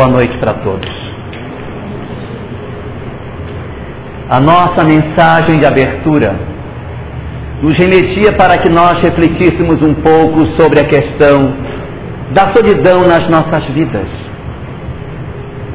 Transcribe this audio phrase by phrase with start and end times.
[0.00, 0.88] Boa noite para todos.
[4.30, 6.34] A nossa mensagem de abertura
[7.60, 11.54] nos remetia para que nós refletíssemos um pouco sobre a questão
[12.32, 14.06] da solidão nas nossas vidas.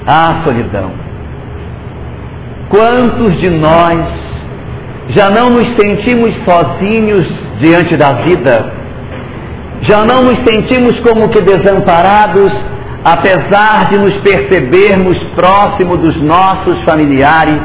[0.07, 0.89] A solidão.
[2.69, 4.07] Quantos de nós
[5.09, 7.27] já não nos sentimos sozinhos
[7.59, 8.73] diante da vida?
[9.81, 12.74] Já não nos sentimos como que desamparados
[13.05, 17.61] apesar de nos percebermos próximo dos nossos familiares,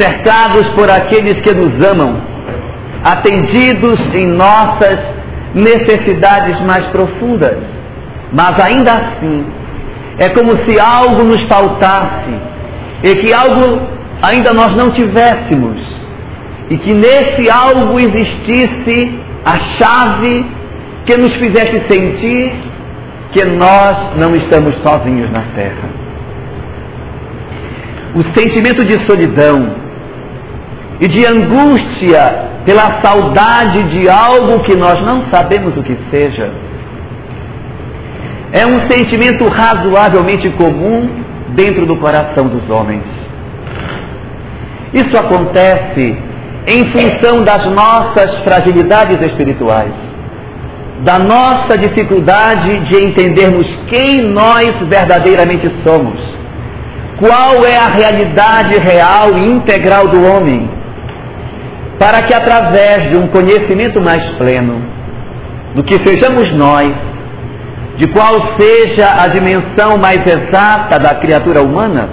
[0.00, 2.18] cercados por aqueles que nos amam,
[3.04, 4.98] atendidos em nossas
[5.54, 7.58] necessidades mais profundas,
[8.32, 9.44] mas ainda assim,
[10.18, 12.34] é como se algo nos faltasse
[13.04, 13.82] e que algo
[14.22, 15.78] ainda nós não tivéssemos,
[16.70, 20.46] e que nesse algo existisse a chave
[21.04, 22.67] que nos fizesse sentir
[23.32, 25.88] que nós não estamos sozinhos na terra.
[28.14, 29.76] O sentimento de solidão
[31.00, 36.50] e de angústia pela saudade de algo que nós não sabemos o que seja
[38.52, 41.08] é um sentimento razoavelmente comum
[41.50, 43.04] dentro do coração dos homens.
[44.92, 46.16] Isso acontece
[46.66, 50.07] em função das nossas fragilidades espirituais
[51.04, 56.18] da nossa dificuldade de entendermos quem nós verdadeiramente somos,
[57.18, 60.68] qual é a realidade real e integral do homem,
[61.98, 64.82] para que através de um conhecimento mais pleno
[65.74, 66.90] do que sejamos nós,
[67.96, 72.08] de qual seja a dimensão mais exata da criatura humana,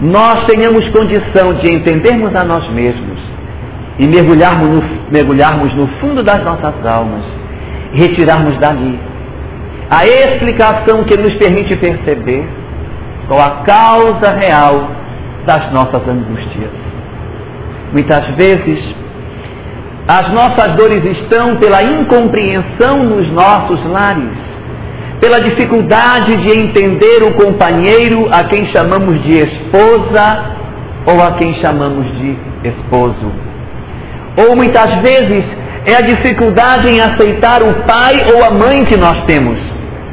[0.00, 3.20] nós tenhamos condição de entendermos a nós mesmos
[3.98, 7.43] e mergulharmos no, mergulharmos no fundo das nossas almas
[7.94, 8.98] retirarmos dali
[9.90, 12.44] a explicação que nos permite perceber
[13.28, 14.88] qual a causa real
[15.46, 16.70] das nossas angústias.
[17.92, 18.82] Muitas vezes,
[20.08, 24.36] as nossas dores estão pela incompreensão nos nossos lares,
[25.20, 30.56] pela dificuldade de entender o companheiro a quem chamamos de esposa
[31.06, 33.32] ou a quem chamamos de esposo.
[34.36, 35.44] Ou muitas vezes
[35.86, 39.58] é a dificuldade em aceitar o pai ou a mãe que nós temos,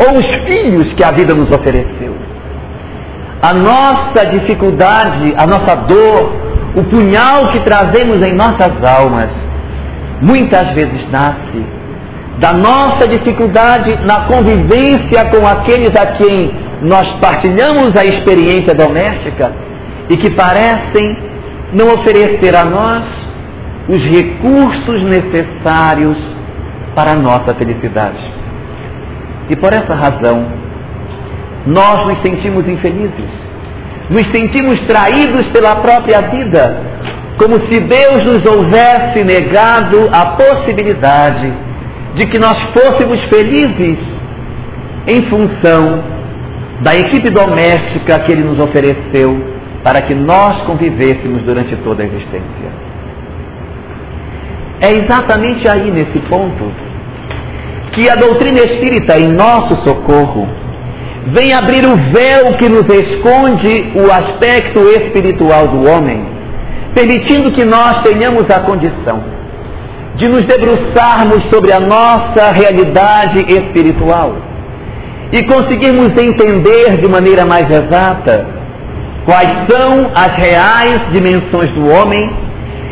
[0.05, 2.15] ou os filhos que a vida nos ofereceu.
[3.41, 6.33] A nossa dificuldade, a nossa dor,
[6.75, 9.29] o punhal que trazemos em nossas almas,
[10.21, 11.65] muitas vezes nasce
[12.39, 19.51] da nossa dificuldade na convivência com aqueles a quem nós partilhamos a experiência doméstica
[20.09, 21.17] e que parecem
[21.73, 23.03] não oferecer a nós
[23.87, 26.17] os recursos necessários
[26.95, 28.23] para a nossa felicidade.
[29.49, 30.45] E por essa razão,
[31.65, 33.29] nós nos sentimos infelizes,
[34.09, 36.81] nos sentimos traídos pela própria vida,
[37.37, 41.53] como se Deus nos houvesse negado a possibilidade
[42.15, 43.97] de que nós fôssemos felizes
[45.07, 46.03] em função
[46.81, 49.51] da equipe doméstica que Ele nos ofereceu
[49.83, 52.90] para que nós convivêssemos durante toda a existência.
[54.81, 56.71] É exatamente aí nesse ponto
[57.91, 60.47] que a doutrina espírita, em nosso socorro,
[61.27, 66.25] vem abrir o véu que nos esconde o aspecto espiritual do homem,
[66.95, 69.21] permitindo que nós tenhamos a condição
[70.15, 74.35] de nos debruçarmos sobre a nossa realidade espiritual
[75.31, 78.47] e conseguirmos entender de maneira mais exata
[79.25, 82.50] quais são as reais dimensões do homem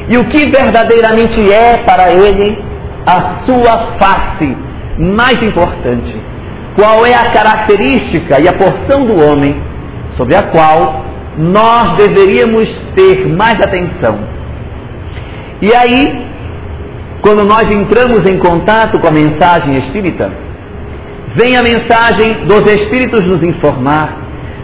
[0.10, 2.58] e o que verdadeiramente é para ele
[3.06, 4.58] a sua face
[4.98, 6.16] mais importante.
[6.76, 9.56] Qual é a característica e a porção do homem
[10.18, 11.06] sobre a qual
[11.40, 12.66] nós deveríamos
[12.96, 14.20] ter mais atenção.
[15.62, 16.26] E aí,
[17.22, 20.30] quando nós entramos em contato com a mensagem espírita,
[21.36, 24.18] vem a mensagem dos espíritos nos informar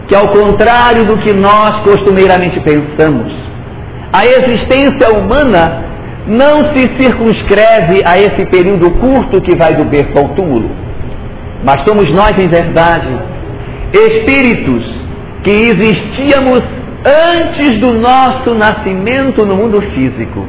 [0.06, 3.32] que, ao contrário do que nós costumeiramente pensamos,
[4.18, 5.84] a existência humana
[6.26, 10.70] não se circunscreve a esse período curto que vai do berço ao túmulo,
[11.62, 13.14] mas somos nós, em verdade,
[13.92, 14.84] espíritos
[15.44, 16.62] que existíamos
[17.34, 20.48] antes do nosso nascimento no mundo físico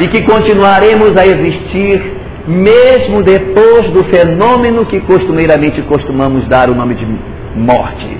[0.00, 6.94] e que continuaremos a existir mesmo depois do fenômeno que costumeiramente costumamos dar o nome
[6.94, 7.06] de
[7.54, 8.18] morte.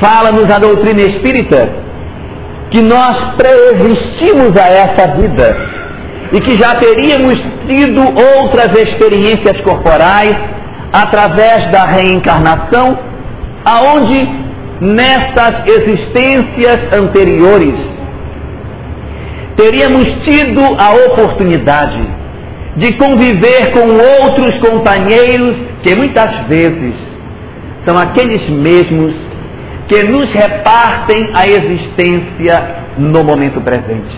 [0.00, 1.87] Fala-nos a doutrina espírita
[2.70, 5.56] que nós preexistimos a essa vida
[6.32, 10.36] e que já teríamos tido outras experiências corporais
[10.92, 12.98] através da reencarnação
[13.64, 14.28] aonde
[14.80, 17.74] nessas existências anteriores
[19.56, 22.02] teríamos tido a oportunidade
[22.76, 23.88] de conviver com
[24.24, 26.94] outros companheiros que muitas vezes
[27.84, 29.27] são aqueles mesmos
[29.88, 34.16] que nos repartem a existência no momento presente.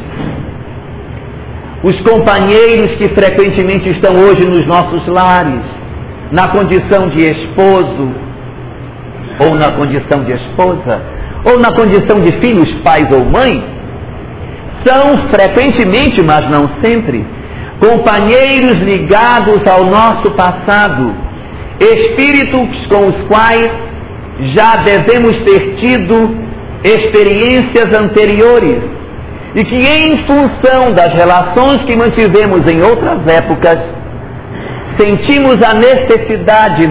[1.82, 5.62] Os companheiros que frequentemente estão hoje nos nossos lares,
[6.32, 8.11] na condição de esposo,
[9.38, 11.00] ou na condição de esposa,
[11.44, 13.64] ou na condição de filhos, pais ou mãe,
[14.84, 17.25] são frequentemente, mas não sempre,
[17.81, 21.14] companheiros ligados ao nosso passado,
[21.81, 23.89] espíritos com os quais
[24.54, 26.37] já devemos ter tido
[26.84, 28.82] experiências anteriores.
[29.54, 33.78] E que, em função das relações que mantivemos em outras épocas,
[34.98, 36.88] sentimos a necessidade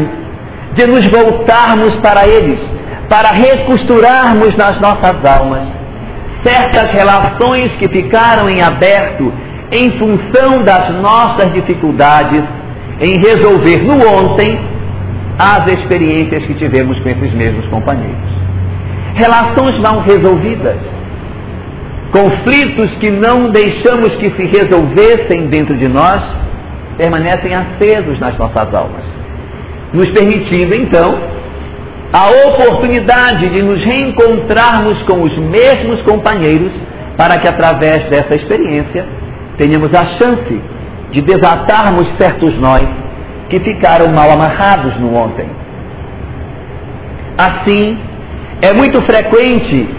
[0.76, 2.60] de nos voltarmos para eles,
[3.10, 5.80] para recosturarmos nas nossas almas
[6.44, 9.32] certas relações que ficaram em aberto
[9.72, 12.44] em função das nossas dificuldades
[13.02, 14.60] em resolver no ontem
[15.40, 18.30] as experiências que tivemos com esses mesmos companheiros.
[19.16, 20.78] Relações mal resolvidas,
[22.12, 26.22] conflitos que não deixamos que se resolvessem dentro de nós,
[26.98, 29.04] permanecem acesos nas nossas almas,
[29.94, 31.18] nos permitindo então
[32.12, 36.72] a oportunidade de nos reencontrarmos com os mesmos companheiros,
[37.16, 39.06] para que através dessa experiência
[39.58, 40.62] tenhamos a chance
[41.12, 42.99] de desatarmos certos nós
[43.50, 45.50] que ficaram mal amarrados no ontem.
[47.38, 47.98] Assim,
[48.62, 49.90] é muito frequente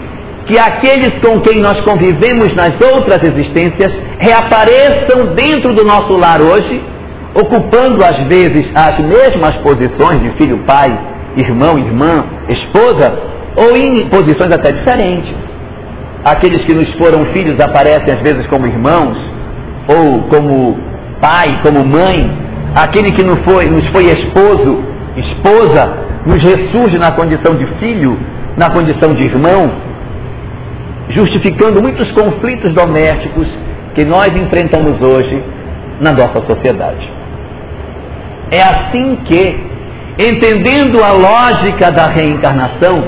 [0.47, 6.81] que aqueles com quem nós convivemos nas outras existências reapareçam dentro do nosso lar hoje,
[7.33, 10.97] ocupando às vezes as mesmas posições de filho, pai,
[11.35, 13.17] irmão, irmã, esposa,
[13.55, 15.33] ou em posições até diferentes.
[16.23, 19.17] Aqueles que nos foram filhos aparecem às vezes como irmãos,
[19.87, 20.77] ou como
[21.19, 24.83] pai, como mãe, aquele que nos foi, nos foi esposo,
[25.17, 25.93] esposa,
[26.25, 28.17] nos ressurge na condição de filho,
[28.57, 29.71] na condição de irmão,
[31.09, 33.47] justificando muitos conflitos domésticos
[33.95, 35.43] que nós enfrentamos hoje
[35.99, 37.09] na nossa sociedade.
[38.51, 39.59] É assim que,
[40.19, 43.03] entendendo a lógica da reencarnação,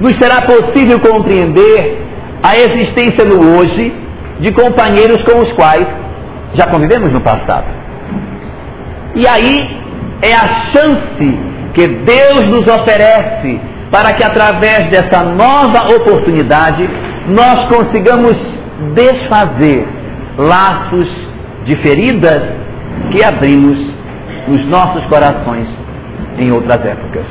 [0.00, 2.02] nos será possível compreender
[2.42, 3.92] a existência no hoje
[4.40, 5.86] de companheiros com os quais
[6.54, 7.83] já convivemos no passado.
[9.14, 9.56] E aí
[10.22, 11.38] é a chance
[11.74, 16.88] que Deus nos oferece para que através dessa nova oportunidade
[17.28, 18.36] nós consigamos
[18.94, 19.86] desfazer
[20.36, 21.08] laços
[21.64, 22.42] de feridas
[23.10, 23.78] que abrimos
[24.48, 25.68] nos nossos corações
[26.38, 27.26] em outras épocas.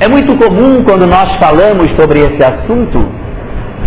[0.00, 3.18] É muito comum quando nós falamos sobre esse assunto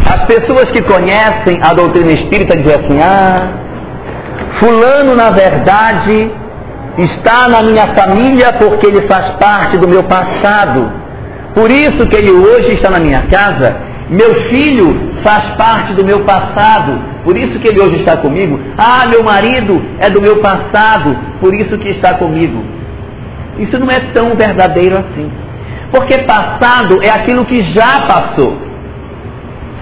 [0.05, 3.53] as pessoas que conhecem a doutrina espírita dizem assim: ah,
[4.59, 6.31] Fulano, na verdade,
[6.97, 10.91] está na minha família porque ele faz parte do meu passado.
[11.55, 13.75] Por isso que ele hoje está na minha casa.
[14.09, 17.01] Meu filho faz parte do meu passado.
[17.23, 18.59] Por isso que ele hoje está comigo.
[18.77, 21.15] Ah, meu marido é do meu passado.
[21.39, 22.63] Por isso que está comigo.
[23.57, 25.31] Isso não é tão verdadeiro assim.
[25.91, 28.57] Porque passado é aquilo que já passou.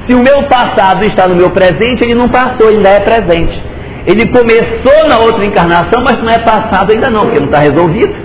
[0.07, 3.61] Se o meu passado está no meu presente, ele não passou, ele ainda é presente.
[4.09, 8.15] Ele começou na outra encarnação, mas não é passado ainda não, porque não está resolvido.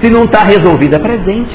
[0.00, 1.54] Se não está resolvido, é presente.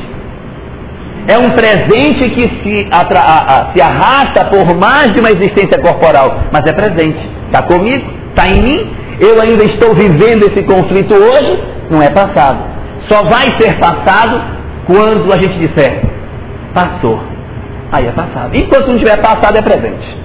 [1.27, 5.79] É um presente que se, atra, a, a, se arrasta por mais de uma existência
[5.79, 7.19] corporal, mas é presente.
[7.45, 8.91] Está comigo, está em mim.
[9.19, 12.59] Eu ainda estou vivendo esse conflito hoje, não é passado.
[13.09, 14.41] Só vai ser passado
[14.85, 16.01] quando a gente disser,
[16.73, 17.19] passou
[17.91, 18.55] aí é passado.
[18.55, 20.17] Enquanto não tiver passado, é presente.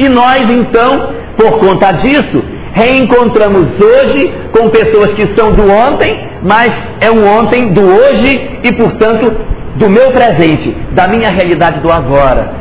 [0.00, 2.42] E nós, então, por conta disso,
[2.72, 6.10] reencontramos hoje com pessoas que são do ontem,
[6.42, 6.70] mas
[7.02, 9.30] é um ontem do hoje e, portanto,
[9.76, 12.54] do meu presente, da minha realidade do agora.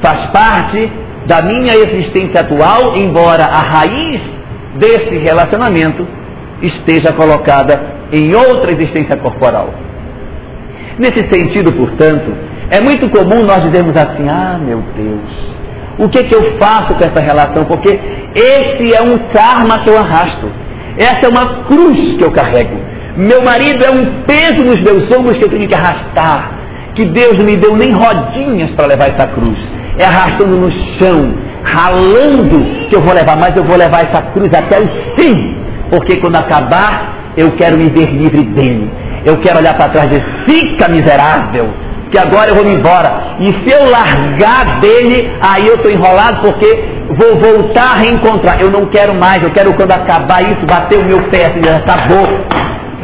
[0.00, 0.90] Faz parte
[1.26, 4.22] da minha existência atual, embora a raiz
[4.76, 6.06] desse relacionamento
[6.62, 9.68] esteja colocada em outra existência corporal.
[10.98, 12.32] Nesse sentido, portanto,
[12.70, 15.57] é muito comum nós dizermos assim: ah, meu Deus,
[15.98, 17.64] o que, que eu faço com essa relação?
[17.64, 17.98] Porque
[18.34, 20.50] esse é um karma que eu arrasto,
[20.96, 22.78] essa é uma cruz que eu carrego.
[23.16, 26.52] Meu marido é um peso nos meus ombros que eu tenho que arrastar.
[26.94, 29.58] Que Deus não me deu nem rodinhas para levar essa cruz.
[29.98, 34.50] É arrastando no chão, ralando que eu vou levar, mas eu vou levar essa cruz
[34.54, 34.86] até o
[35.16, 35.34] fim.
[35.90, 38.90] Porque quando acabar, eu quero me ver livre dele.
[39.24, 41.68] eu quero olhar para trás e dizer, fica miserável,
[42.10, 43.36] que agora eu vou me embora.
[43.40, 48.60] E se eu largar dele, aí eu estou enrolado porque vou voltar a reencontrar.
[48.60, 52.26] Eu não quero mais, eu quero quando acabar isso, bater o meu pé assim, acabou.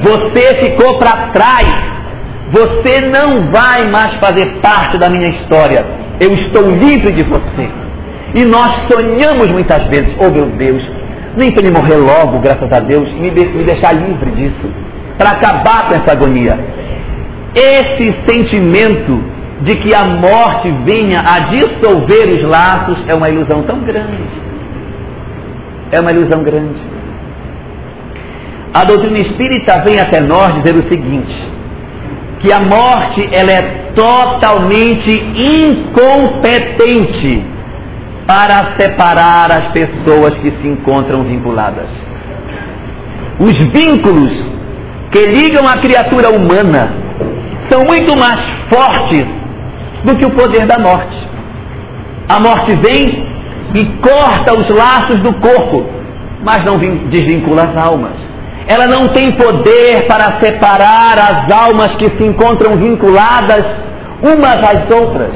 [0.03, 1.95] Você ficou para trás.
[2.53, 5.85] Você não vai mais fazer parte da minha história.
[6.21, 7.69] Eu estou livre de você.
[8.35, 10.83] E nós sonhamos muitas vezes, oh meu Deus,
[11.37, 14.73] nem para ele morrer logo, graças a Deus, me, me deixar livre disso,
[15.17, 16.59] para acabar com essa agonia.
[17.55, 19.23] Esse sentimento
[19.63, 24.25] de que a morte venha a dissolver os laços é uma ilusão tão grande.
[25.93, 26.81] É uma ilusão grande.
[28.75, 31.33] A doutrina espírita vem até nós dizer o seguinte:
[32.41, 33.63] que a morte ela é
[33.95, 35.13] totalmente
[35.63, 37.45] incompetente
[38.27, 41.89] para separar as pessoas que se encontram vinculadas.
[43.39, 44.33] Os vínculos
[45.13, 47.04] que ligam a criatura humana
[47.75, 48.41] são muito mais
[48.73, 49.27] fortes
[50.05, 51.17] do que o poder da morte.
[52.29, 53.27] A morte vem
[53.75, 55.85] e corta os laços do corpo,
[56.45, 56.79] mas não
[57.09, 58.13] desvincula as almas.
[58.69, 63.65] Ela não tem poder para separar as almas que se encontram vinculadas
[64.23, 65.35] umas às outras.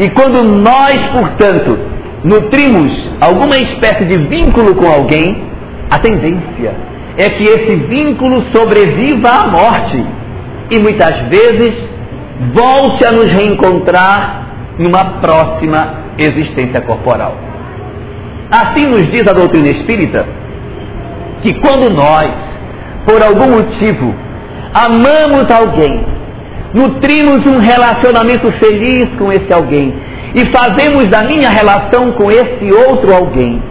[0.00, 1.78] E quando nós, portanto,
[2.24, 5.44] nutrimos alguma espécie de vínculo com alguém,
[5.90, 6.74] a tendência
[7.16, 10.04] é que esse vínculo sobreviva à morte
[10.70, 11.72] e muitas vezes
[12.52, 14.46] volte a nos reencontrar
[14.78, 17.34] numa próxima existência corporal.
[18.50, 20.26] Assim nos diz a doutrina espírita
[21.42, 22.30] que quando nós,
[23.04, 24.14] por algum motivo,
[24.74, 26.04] amamos alguém,
[26.74, 29.94] nutrimos um relacionamento feliz com esse alguém
[30.34, 33.62] e fazemos da minha relação com esse outro alguém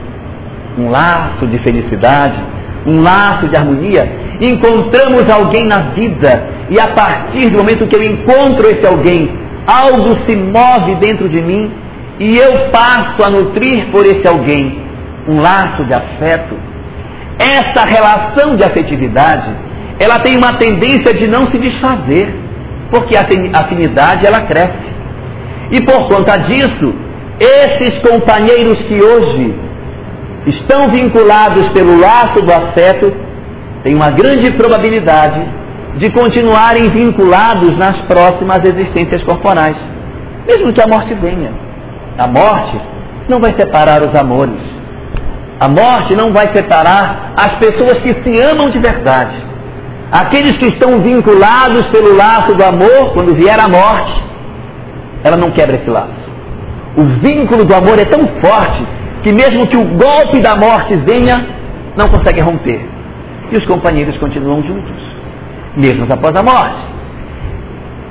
[0.78, 2.42] um laço de felicidade,
[2.86, 4.08] um laço de harmonia,
[4.42, 9.29] encontramos alguém na vida e a partir do momento que eu encontro esse alguém,
[9.67, 11.72] algo se move dentro de mim
[12.19, 14.81] e eu passo a nutrir por esse alguém
[15.27, 16.55] um laço de afeto.
[17.38, 19.53] Essa relação de afetividade,
[20.00, 22.34] ela tem uma tendência de não se desfazer
[22.89, 23.25] porque a
[23.62, 24.95] afinidade ela cresce.
[25.72, 26.93] E por conta disso,
[27.39, 29.53] esses companheiros que hoje
[30.48, 33.13] estão vinculados pelo laço do afeto
[33.84, 35.45] têm uma grande probabilidade
[35.98, 39.78] de continuarem vinculados nas próximas existências corporais,
[40.48, 41.52] mesmo que a morte venha.
[42.18, 42.80] A morte
[43.30, 44.62] não vai separar os amores.
[45.60, 49.36] A morte não vai separar as pessoas que se amam de verdade.
[50.12, 54.24] Aqueles que estão vinculados pelo laço do amor, quando vier a morte,
[55.24, 56.25] ela não quebra esse laço.
[56.98, 58.86] O vínculo do amor é tão forte
[59.24, 61.48] que mesmo que o golpe da morte venha,
[61.98, 62.86] não consegue romper.
[63.52, 65.14] E os companheiros continuam juntos,
[65.75, 66.96] mesmo após a morte.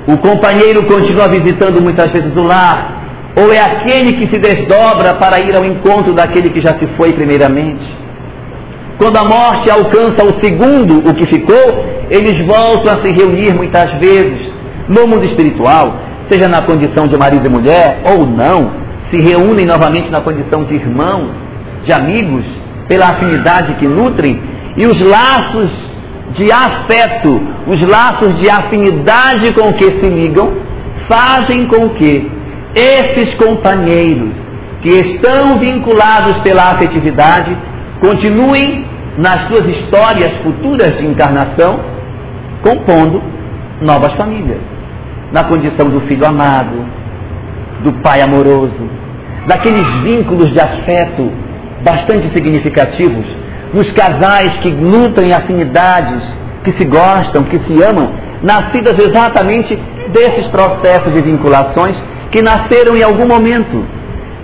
[0.07, 3.03] O companheiro continua visitando muitas vezes o lar,
[3.35, 7.11] ou é aquele que se desdobra para ir ao encontro daquele que já se foi
[7.13, 7.85] primeiramente.
[8.97, 13.91] Quando a morte alcança o segundo, o que ficou, eles voltam a se reunir muitas
[13.99, 14.53] vezes
[14.87, 15.97] no mundo espiritual,
[16.29, 18.71] seja na condição de marido e mulher ou não,
[19.09, 21.29] se reúnem novamente na condição de irmãos,
[21.83, 22.45] de amigos,
[22.87, 24.39] pela afinidade que nutrem,
[24.77, 25.71] e os laços
[26.37, 30.53] de afeto, os laços de afinidade com que se ligam,
[31.07, 32.29] fazem com que
[32.75, 34.33] esses companheiros
[34.81, 37.55] que estão vinculados pela afetividade
[37.99, 38.85] continuem
[39.17, 41.79] nas suas histórias futuras de encarnação,
[42.61, 43.21] compondo
[43.81, 44.59] novas famílias,
[45.31, 46.85] na condição do filho amado,
[47.83, 48.89] do pai amoroso,
[49.47, 51.31] daqueles vínculos de afeto
[51.83, 53.25] bastante significativos,
[53.75, 56.23] nos casais que nutrem afinidades,
[56.63, 59.77] que se gostam, que se amam, nascidas exatamente
[60.11, 61.95] desses processos de vinculações
[62.31, 63.85] que nasceram em algum momento,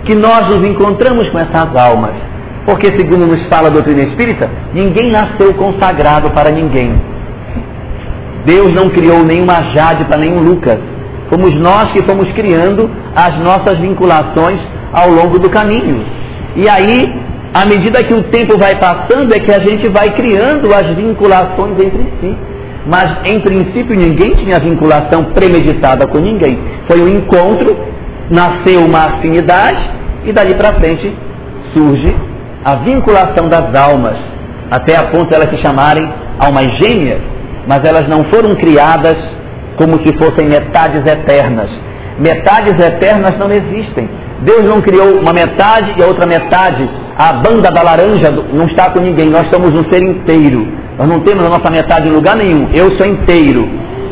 [0.04, 2.32] que nós nos encontramos com essas almas
[2.64, 6.94] porque, segundo nos fala a doutrina espírita, ninguém nasceu consagrado para ninguém.
[8.44, 10.78] Deus não criou nenhuma Jade para nenhum Lucas.
[11.28, 14.60] Fomos nós que fomos criando as nossas vinculações
[14.92, 16.04] ao longo do caminho.
[16.54, 17.12] E aí,
[17.54, 21.72] à medida que o tempo vai passando, é que a gente vai criando as vinculações
[21.72, 22.36] entre si.
[22.86, 26.58] Mas, em princípio, ninguém tinha vinculação premeditada com ninguém.
[26.88, 27.76] Foi um encontro,
[28.30, 29.90] nasceu uma afinidade,
[30.24, 31.12] e dali para frente
[31.74, 32.14] surge
[32.64, 34.16] a vinculação das almas,
[34.70, 37.20] até a ponto de elas se chamarem almas gêmeas,
[37.66, 39.16] mas elas não foram criadas
[39.76, 41.70] como se fossem metades eternas.
[42.18, 44.08] Metades eternas não existem.
[44.40, 46.88] Deus não criou uma metade e a outra metade.
[47.22, 49.30] A banda da laranja não está com ninguém.
[49.30, 50.66] Nós somos um ser inteiro.
[50.98, 52.68] Nós não temos a nossa metade em lugar nenhum.
[52.74, 53.68] Eu sou inteiro.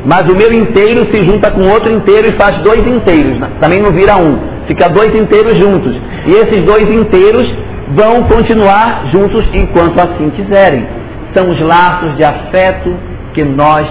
[0.07, 3.37] Mas o meu inteiro se junta com outro inteiro e faz dois inteiros.
[3.41, 3.51] Né?
[3.61, 4.39] Também não vira um.
[4.69, 5.93] Fica dois inteiros juntos.
[6.25, 7.53] E esses dois inteiros
[7.89, 10.87] vão continuar juntos enquanto assim quiserem.
[11.35, 12.95] São os laços de afeto
[13.35, 13.89] que nós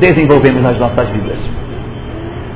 [0.00, 1.38] desenvolvemos nas nossas vidas.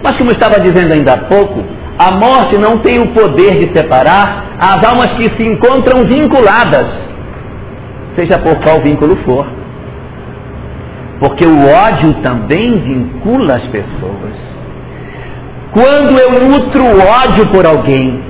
[0.02, 1.64] Mas como eu estava dizendo ainda há pouco,
[1.98, 6.86] a morte não tem o poder de separar as almas que se encontram vinculadas,
[8.14, 9.46] seja por qual vínculo for.
[11.18, 14.48] Porque o ódio também vincula as pessoas.
[15.72, 18.22] Quando eu nutro ódio por alguém,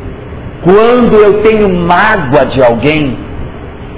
[0.62, 3.18] quando eu tenho mágoa de alguém,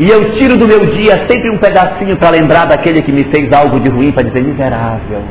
[0.00, 3.52] e eu tiro do meu dia sempre um pedacinho para lembrar daquele que me fez
[3.52, 5.22] algo de ruim, para dizer miserável.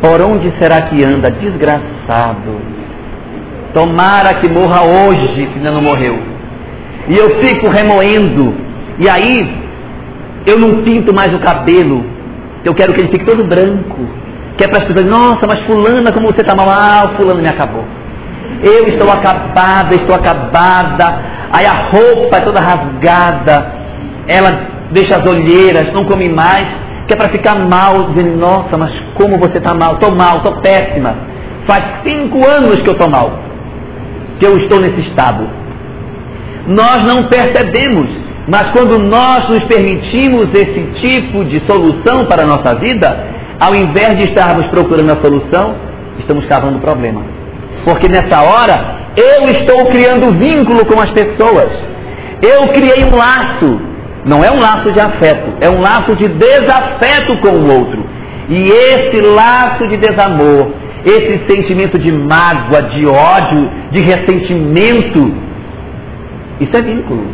[0.00, 1.30] Por onde será que anda?
[1.30, 2.81] Desgraçado.
[3.74, 6.18] Tomara que morra hoje, se ainda não morreu.
[7.08, 8.54] E eu fico remoendo.
[8.98, 9.62] E aí,
[10.46, 12.04] eu não pinto mais o cabelo.
[12.64, 13.98] Eu quero que ele fique todo branco.
[14.56, 16.68] Que é para as pessoas, nossa, mas fulana, como você está mal?
[16.68, 17.84] Ah, fulano me acabou.
[18.62, 21.20] Eu estou acabada, estou acabada.
[21.52, 23.72] Aí a roupa é toda rasgada.
[24.28, 24.50] Ela
[24.90, 26.66] deixa as olheiras, não come mais.
[27.06, 29.94] Que é para ficar mal, dizendo, nossa, mas como você está mal?
[29.94, 31.16] Estou mal, estou péssima.
[31.66, 33.41] Faz cinco anos que eu estou mal.
[34.42, 35.48] Que eu estou nesse estado.
[36.66, 38.10] Nós não percebemos,
[38.48, 43.24] mas quando nós nos permitimos esse tipo de solução para a nossa vida,
[43.60, 45.76] ao invés de estarmos procurando a solução,
[46.18, 47.22] estamos cavando o problema.
[47.84, 51.70] Porque nessa hora eu estou criando vínculo com as pessoas.
[52.42, 53.80] Eu criei um laço.
[54.24, 58.04] Não é um laço de afeto, é um laço de desafeto com o outro.
[58.48, 65.34] E esse laço de desamor, esse sentimento de mágoa, de ódio, de ressentimento,
[66.60, 67.26] isso é vínculo.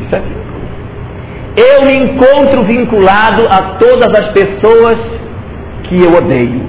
[0.00, 0.44] Isso é vínculo.
[1.56, 4.96] Eu me encontro vinculado a todas as pessoas
[5.84, 6.62] que eu odeio.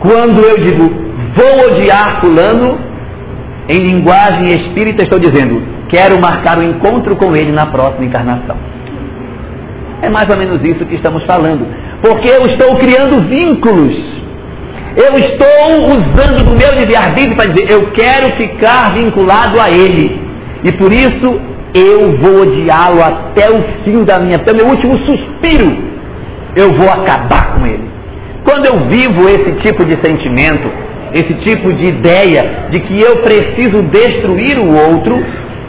[0.00, 2.78] Quando eu digo vou odiar fulano,
[3.68, 8.56] em linguagem espírita estou dizendo, quero marcar o um encontro com ele na próxima encarnação.
[10.00, 11.66] É mais ou menos isso que estamos falando.
[12.00, 13.96] Porque eu estou criando vínculos.
[15.04, 20.20] Eu estou usando do meu livre-arbítrio para dizer, eu quero ficar vinculado a ele.
[20.64, 21.40] E por isso
[21.72, 25.70] eu vou odiá-lo até o fim da minha, até o meu último suspiro.
[26.56, 27.88] Eu vou acabar com ele.
[28.44, 30.68] Quando eu vivo esse tipo de sentimento,
[31.12, 35.14] esse tipo de ideia de que eu preciso destruir o outro,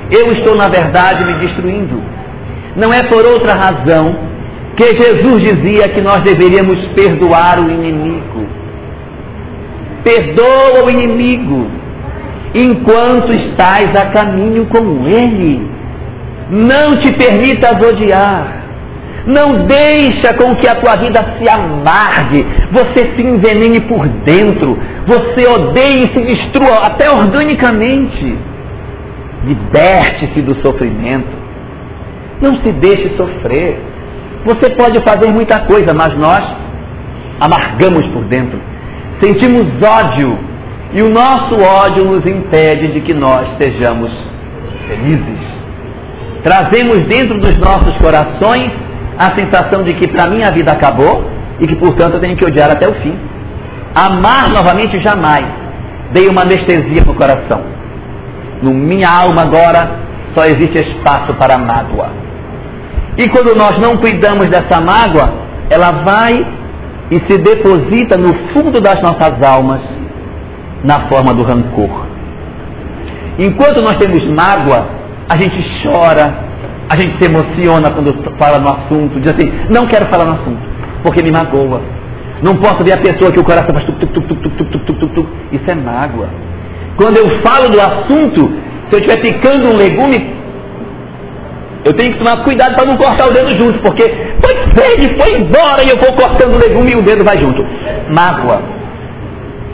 [0.09, 2.01] eu estou, na verdade, me destruindo.
[2.75, 4.27] Não é por outra razão
[4.75, 8.58] que Jesus dizia que nós deveríamos perdoar o inimigo.
[10.09, 11.67] Perdoa o inimigo
[12.55, 15.69] enquanto estás a caminho com ele.
[16.49, 18.59] Não te permitas odiar.
[19.27, 25.45] Não deixa com que a tua vida se amargue, você se envenene por dentro, você
[25.47, 28.35] odeie e se destrua até organicamente.
[29.45, 31.37] Liberte-se do sofrimento.
[32.41, 33.79] Não se deixe sofrer.
[34.43, 36.41] Você pode fazer muita coisa, mas nós
[37.39, 38.59] amargamos por dentro.
[39.21, 40.39] Sentimos ódio
[40.93, 44.12] e o nosso ódio nos impede de que nós sejamos
[44.88, 45.60] felizes.
[46.43, 48.71] Trazemos dentro dos nossos corações
[49.17, 51.25] a sensação de que para mim a vida acabou
[51.60, 53.17] e que, portanto, eu tenho que odiar até o fim.
[53.93, 55.45] Amar novamente jamais.
[56.13, 57.62] Dei uma anestesia no coração.
[58.62, 59.99] No minha alma agora
[60.34, 62.10] só existe espaço para mágoa.
[63.17, 65.34] E quando nós não cuidamos dessa mágoa,
[65.69, 66.58] ela vai
[67.11, 69.81] e se deposita no fundo das nossas almas
[70.83, 72.07] na forma do rancor.
[73.39, 74.87] Enquanto nós temos mágoa,
[75.27, 76.33] a gente chora,
[76.89, 80.61] a gente se emociona quando fala no assunto, diz assim, não quero falar no assunto,
[81.03, 81.81] porque me magoa.
[82.41, 85.27] Não posso ver a pessoa que o coração faz tuc.
[85.51, 86.29] Isso é mágoa.
[86.95, 88.53] Quando eu falo do assunto,
[88.89, 90.38] se eu estiver picando um legume,
[91.85, 94.03] eu tenho que tomar cuidado para não cortar o dedo junto, porque
[94.41, 97.65] foi sede, foi embora e eu vou cortando o legume e o dedo vai junto.
[98.09, 98.61] Mágoa.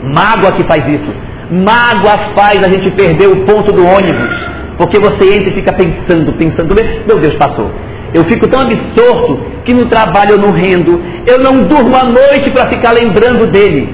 [0.02, 1.12] Mágoa que faz isso.
[1.50, 4.56] Mágoa faz a gente perder o ponto do ônibus.
[4.78, 6.74] Porque você entra e fica pensando, pensando,
[7.06, 7.70] meu Deus, passou.
[8.14, 12.50] Eu fico tão absorto que no trabalho eu não rendo, eu não durmo à noite
[12.50, 13.92] para ficar lembrando dele.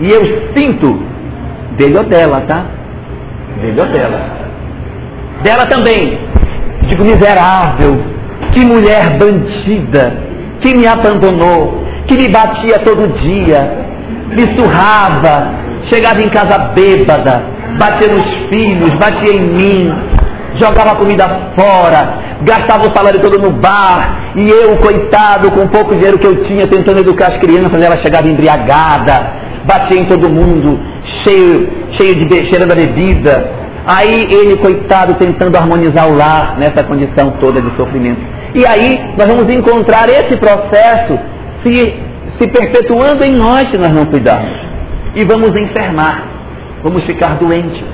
[0.00, 0.22] E eu
[0.56, 1.00] sinto,
[1.76, 2.66] dele ou dela, tá?
[3.60, 4.20] Dele ou dela.
[5.42, 6.31] Dela também.
[6.88, 8.02] Digo, miserável,
[8.52, 10.12] que mulher bandida,
[10.60, 13.60] que me abandonou, que me batia todo dia,
[14.28, 15.54] me surrava,
[15.92, 17.42] chegava em casa bêbada,
[17.78, 19.92] batia nos filhos, batia em mim,
[20.56, 21.24] jogava comida
[21.56, 26.44] fora, gastava o salário todo no bar, e eu, coitado, com pouco dinheiro que eu
[26.44, 29.32] tinha, tentando educar as crianças, ela chegava embriagada,
[29.64, 30.78] batia em todo mundo,
[31.24, 33.61] cheio, cheio de cheiro da bebida.
[33.86, 38.20] Aí ele, coitado, tentando harmonizar o lar nessa condição toda de sofrimento.
[38.54, 41.18] E aí nós vamos encontrar esse processo
[41.64, 41.94] se,
[42.38, 44.52] se perpetuando em nós se nós não cuidarmos.
[45.14, 46.28] E vamos enfermar,
[46.82, 47.84] vamos ficar doentes.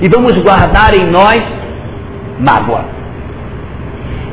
[0.00, 1.40] E vamos guardar em nós
[2.38, 2.84] mágoa.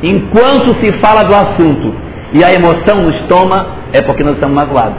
[0.02, 1.94] Enquanto se fala do assunto
[2.32, 4.98] e a emoção nos toma, é porque nós estamos magoados.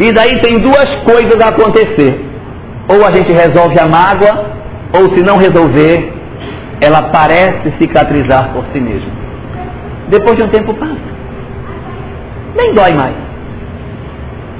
[0.00, 2.24] E daí tem duas coisas a acontecer.
[2.88, 4.61] Ou a gente resolve a mágoa,
[4.92, 6.12] ou se não resolver,
[6.80, 9.10] ela parece cicatrizar por si mesma.
[10.08, 11.12] Depois de um tempo passa.
[12.56, 13.14] Nem dói mais.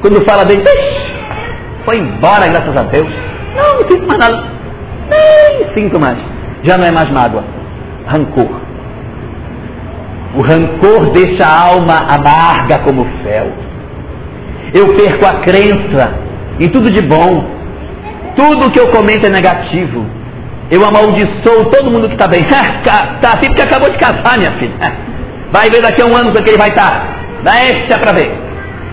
[0.00, 0.62] Quando fala bem,
[1.84, 3.08] foi embora, graças a Deus.
[3.54, 4.44] Não, não sinto mais nada.
[5.10, 6.18] Nem sinto mais.
[6.62, 7.44] Já não é mais mágoa.
[8.06, 8.60] Rancor.
[10.34, 13.52] O rancor deixa a alma amarga como fel.
[14.72, 16.14] Eu perco a crença
[16.58, 17.44] em tudo de bom.
[18.34, 20.06] Tudo que eu comento é negativo.
[20.70, 22.40] Eu amaldiçoo todo mundo que está bem.
[22.40, 24.74] Está assim porque acabou de casar, minha filha.
[25.52, 27.22] Vai ver daqui a um ano com que ele vai estar.
[27.42, 28.32] Dá esta para ver.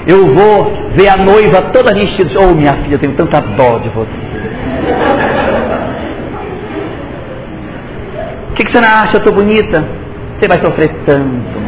[0.05, 2.37] Eu vou ver a noiva toda vestida.
[2.37, 4.09] Oh, minha filha, eu tenho tanta dó de você.
[8.49, 9.15] O que, que você não acha?
[9.15, 9.85] Eu estou bonita?
[10.37, 11.59] Você vai sofrer tanto.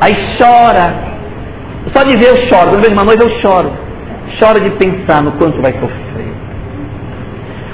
[0.00, 0.94] Aí chora.
[1.94, 2.70] Só de ver eu choro.
[2.70, 3.72] Quando vejo uma noiva eu choro.
[4.38, 6.29] Choro de pensar no quanto vai sofrer.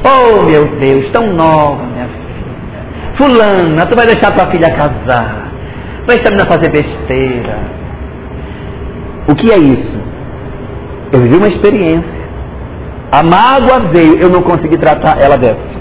[0.05, 2.27] Oh meu Deus, tão nova, minha filha.
[3.17, 5.47] Fulana, tu vai deixar tua filha casar.
[6.07, 7.59] Vai deixar a fazer besteira.
[9.29, 9.99] O que é isso?
[11.13, 12.17] Eu vivi uma experiência.
[13.11, 15.77] A mágoa veio, eu não consegui tratar ela dessa.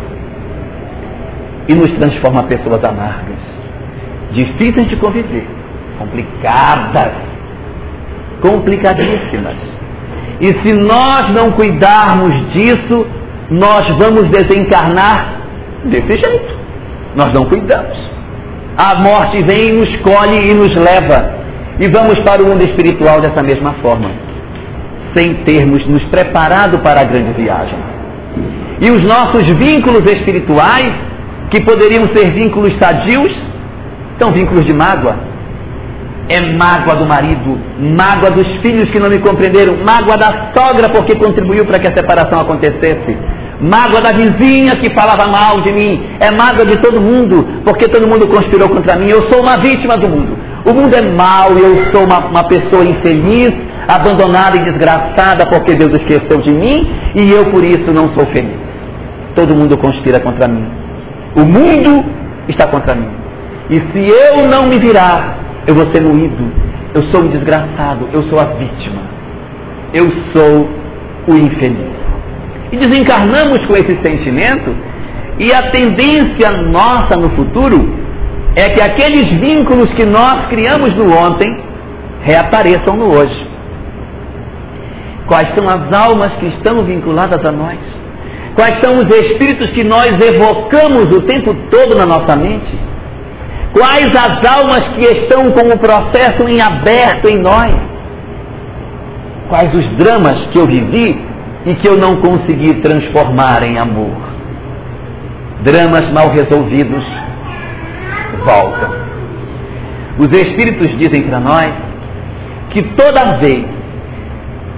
[1.68, 3.40] E nos transforma pessoas amargas,
[4.32, 5.48] difíceis de conviver,
[5.98, 7.14] complicadas,
[8.42, 9.58] complicadíssimas.
[10.40, 13.08] E se nós não cuidarmos disso,
[13.50, 15.42] nós vamos desencarnar
[15.86, 16.56] desse jeito.
[17.16, 17.98] Nós não cuidamos.
[18.78, 21.34] A morte vem, nos colhe e nos leva.
[21.80, 24.10] E vamos para o mundo espiritual dessa mesma forma,
[25.16, 27.78] sem termos nos preparado para a grande viagem.
[28.82, 30.92] E os nossos vínculos espirituais,
[31.50, 33.34] que poderiam ser vínculos sadios,
[34.20, 35.16] são vínculos de mágoa,
[36.28, 41.16] é mágoa do marido, mágoa dos filhos que não me compreenderam, mágoa da sogra porque
[41.18, 43.18] contribuiu para que a separação acontecesse,
[43.60, 48.08] mágoa da vizinha que falava mal de mim, é mágoa de todo mundo porque todo
[48.08, 49.10] mundo conspirou contra mim.
[49.10, 50.38] Eu sou uma vítima do mundo.
[50.66, 53.52] O mundo é mau e eu sou uma, uma pessoa infeliz,
[53.88, 58.58] abandonada e desgraçada porque Deus esqueceu de mim e eu por isso não sou feliz.
[59.36, 60.66] Todo mundo conspira contra mim.
[61.36, 62.06] O mundo
[62.48, 63.10] está contra mim.
[63.70, 65.38] E se eu não me virar,
[65.68, 66.52] eu vou ser moído,
[66.94, 69.02] eu sou um desgraçado, eu sou a vítima,
[69.94, 70.70] eu sou
[71.28, 71.95] o infeliz.
[72.76, 74.76] E desencarnamos com esse sentimento,
[75.40, 77.78] e a tendência nossa no futuro
[78.54, 81.50] é que aqueles vínculos que nós criamos no ontem
[82.22, 83.48] reapareçam no hoje.
[85.26, 87.80] Quais são as almas que estão vinculadas a nós?
[88.56, 92.78] Quais são os espíritos que nós evocamos o tempo todo na nossa mente?
[93.74, 97.74] Quais as almas que estão com o processo em aberto em nós?
[99.48, 101.35] Quais os dramas que eu vivi
[101.66, 104.16] e que eu não consegui transformar em amor?
[105.64, 107.04] Dramas mal resolvidos
[108.46, 109.06] voltam.
[110.20, 111.72] Os Espíritos dizem para nós
[112.70, 113.66] que toda vez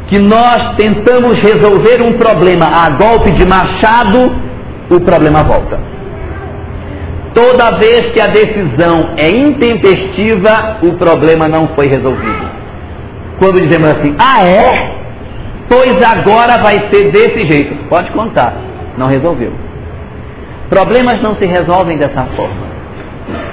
[0.07, 4.31] que nós tentamos resolver um problema a golpe de machado,
[4.89, 5.79] o problema volta.
[7.33, 12.49] Toda vez que a decisão é intempestiva, o problema não foi resolvido.
[13.37, 14.96] Quando dizemos assim, ah é?
[15.69, 17.75] Pois agora vai ser desse jeito.
[17.89, 18.53] Pode contar,
[18.97, 19.51] não resolveu.
[20.69, 22.67] Problemas não se resolvem dessa forma.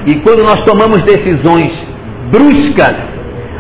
[0.07, 1.73] E quando nós tomamos decisões
[2.31, 2.95] bruscas,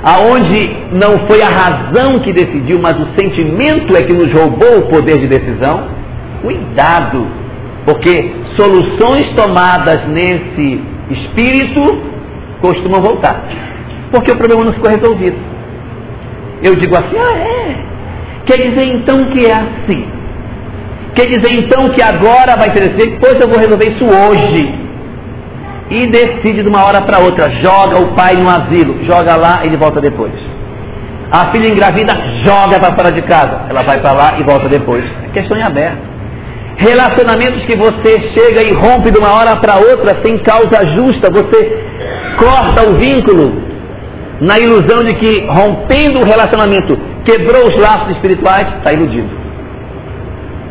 [0.02, 4.88] aonde não foi a razão que decidiu, mas o sentimento é que nos roubou o
[4.88, 5.88] poder de decisão,
[6.42, 7.44] cuidado
[7.84, 11.82] porque soluções tomadas nesse espírito
[12.60, 13.44] costumam voltar.
[14.10, 15.36] Porque o problema não ficou resolvido.
[16.62, 17.93] Eu digo assim, ah é.
[18.46, 20.06] Quer dizer então que é assim.
[21.14, 24.84] Quer dizer então que agora vai ser assim, pois eu vou resolver isso hoje.
[25.90, 29.76] E decide de uma hora para outra, joga o pai no asilo, joga lá, ele
[29.76, 30.32] volta depois.
[31.30, 32.12] A filha engravida,
[32.44, 35.04] joga para fora de casa, ela vai para lá e volta depois.
[35.24, 36.14] É questão em aberto.
[36.76, 41.84] Relacionamentos que você chega e rompe de uma hora para outra sem causa justa, você
[42.36, 43.62] corta o vínculo
[44.40, 49.28] na ilusão de que rompendo o relacionamento quebrou os laços espirituais, está iludido.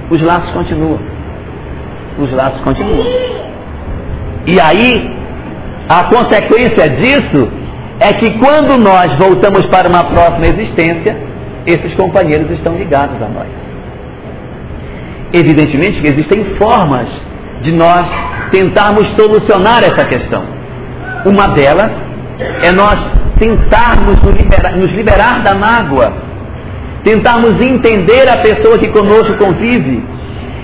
[0.10, 1.00] Os laços continuam.
[2.20, 3.08] Os laços continuam.
[4.46, 5.12] E aí,
[5.90, 7.50] a consequência disso
[8.00, 11.18] é que quando nós voltamos para uma próxima existência,
[11.66, 13.48] esses companheiros estão ligados a nós.
[15.32, 17.08] Evidentemente que existem formas
[17.62, 18.06] de nós
[18.52, 20.44] tentarmos solucionar essa questão.
[21.26, 21.92] Uma delas
[22.62, 22.98] é nós
[23.40, 26.14] tentarmos nos liberar, nos liberar da mágoa,
[27.04, 30.04] tentarmos entender a pessoa que conosco convive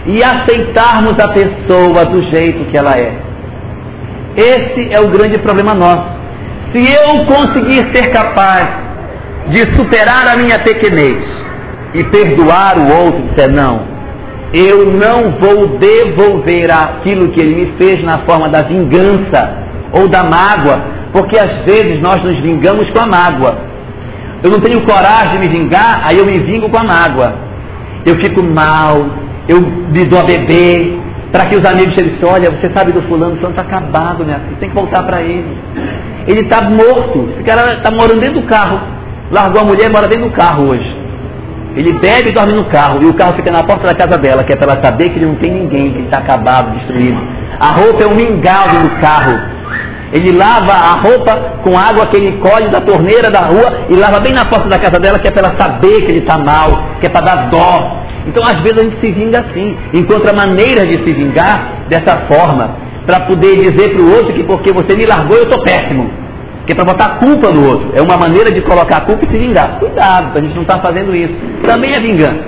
[0.06, 3.30] e aceitarmos a pessoa do jeito que ela é.
[4.36, 6.20] Esse é o grande problema nosso.
[6.74, 8.68] Se eu conseguir ser capaz
[9.48, 11.18] de superar a minha pequenez
[11.94, 13.82] e perdoar o outro, dizer não,
[14.54, 19.58] eu não vou devolver aquilo que ele me fez na forma da vingança
[19.92, 23.69] ou da mágoa, porque às vezes nós nos vingamos com a mágoa.
[24.44, 27.34] Eu não tenho coragem de me vingar, aí eu me vingo com a mágoa.
[28.06, 28.96] Eu fico mal,
[29.48, 31.00] eu me dou a beber,
[31.32, 34.26] para que os amigos cheguem e olha, você sabe do fulano, o fulano está acabado,
[34.26, 35.58] minha filha, tem que voltar para ele.
[36.28, 38.80] Ele está morto, esse cara está morando dentro do carro.
[39.32, 40.98] Largou a mulher e mora dentro do carro hoje.
[41.76, 44.44] Ele bebe e dorme no carro, e o carro fica na porta da casa dela,
[44.44, 47.22] que é para ela saber que ele não tem ninguém, que ele está acabado, destruído.
[47.60, 49.40] A roupa é um mingau no carro.
[50.12, 54.20] Ele lava a roupa com água que ele colhe da torneira da rua e lava
[54.20, 56.98] bem na porta da casa dela, que é para ela saber que ele está mal,
[57.00, 58.04] que é para dar dó.
[58.28, 62.76] Então, às vezes, a gente se vinga assim, encontra maneiras de se vingar dessa forma,
[63.06, 66.10] para poder dizer para o outro que porque você me largou eu estou péssimo
[66.70, 67.90] que é para botar a culpa no outro.
[67.96, 69.80] É uma maneira de colocar a culpa e se vingar.
[69.80, 71.34] Cuidado, a gente não está fazendo isso.
[71.66, 72.46] Também é vingança.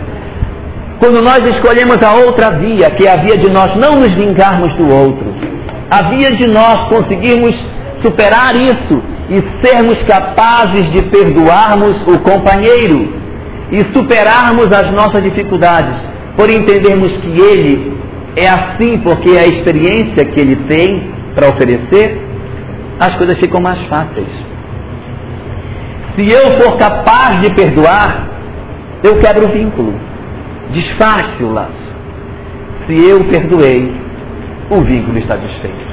[0.99, 4.75] Quando nós escolhemos a outra via, que é a via de nós não nos vingarmos
[4.75, 5.25] do outro,
[5.91, 7.53] a via de nós conseguirmos
[8.01, 13.13] superar isso e sermos capazes de perdoarmos o companheiro
[13.71, 15.95] e superarmos as nossas dificuldades,
[16.37, 18.01] por entendermos que ele
[18.37, 22.17] é assim porque é a experiência que ele tem para oferecer,
[22.97, 24.27] as coisas ficam mais fáceis.
[26.15, 28.27] Se eu for capaz de perdoar,
[29.03, 29.93] eu quebro o vínculo,
[30.71, 31.91] desfaço o laço.
[32.87, 33.93] Se eu perdoei,
[34.71, 35.91] o vínculo está desfeito.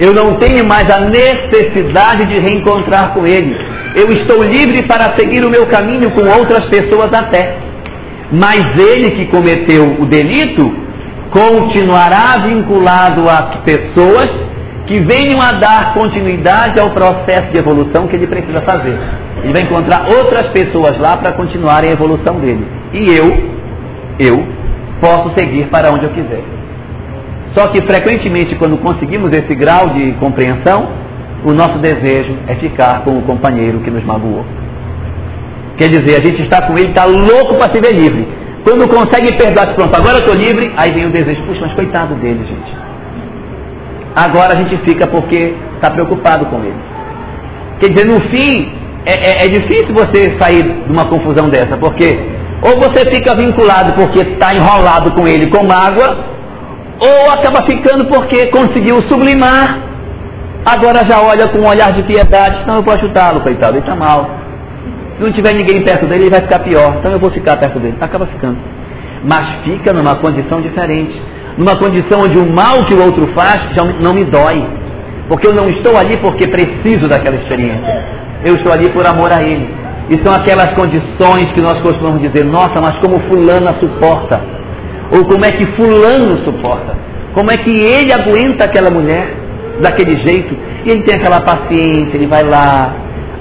[0.00, 3.54] Eu não tenho mais a necessidade de reencontrar com ele.
[3.94, 7.56] Eu estou livre para seguir o meu caminho com outras pessoas até.
[8.32, 10.74] Mas ele que cometeu o delito
[11.30, 14.30] continuará vinculado a pessoas
[14.86, 18.98] que venham a dar continuidade ao processo de evolução que ele precisa fazer.
[19.42, 22.66] Ele vai encontrar outras pessoas lá para continuarem a evolução dele.
[22.92, 23.52] E eu,
[24.18, 24.46] eu,
[25.00, 26.61] posso seguir para onde eu quiser.
[27.54, 30.88] Só que frequentemente, quando conseguimos esse grau de compreensão,
[31.44, 34.44] o nosso desejo é ficar com o companheiro que nos magoou.
[35.76, 38.26] Quer dizer, a gente está com ele, está louco para se ver livre.
[38.64, 42.14] Quando consegue perdoar, pronto, agora eu estou livre, aí vem o desejo, puxa, mas coitado
[42.14, 42.72] dele, gente.
[44.14, 46.76] Agora a gente fica porque está preocupado com ele.
[47.80, 48.70] Quer dizer, no fim,
[49.04, 52.16] é, é, é, difícil você sair de uma confusão dessa, porque
[52.62, 56.31] ou você fica vinculado porque está enrolado com ele com mágoa,
[57.02, 59.80] ou acaba ficando porque conseguiu sublimar,
[60.64, 63.96] agora já olha com um olhar de piedade, então eu vou ajudá-lo, coitado, ele está
[63.96, 64.30] mal.
[65.16, 67.78] Se não tiver ninguém perto dele, ele vai ficar pior, então eu vou ficar perto
[67.78, 67.96] dele.
[68.00, 68.58] Acaba ficando.
[69.24, 71.20] Mas fica numa condição diferente
[71.56, 74.64] numa condição onde o mal que o outro faz já não me dói.
[75.28, 78.04] Porque eu não estou ali porque preciso daquela experiência.
[78.44, 79.68] Eu estou ali por amor a ele.
[80.10, 84.40] E são aquelas condições que nós costumamos dizer, nossa, mas como fulana suporta?
[85.14, 86.96] Ou como é que fulano suporta?
[87.34, 89.34] Como é que ele aguenta aquela mulher
[89.80, 90.54] daquele jeito?
[90.84, 92.94] E ele tem aquela paciência, ele vai lá,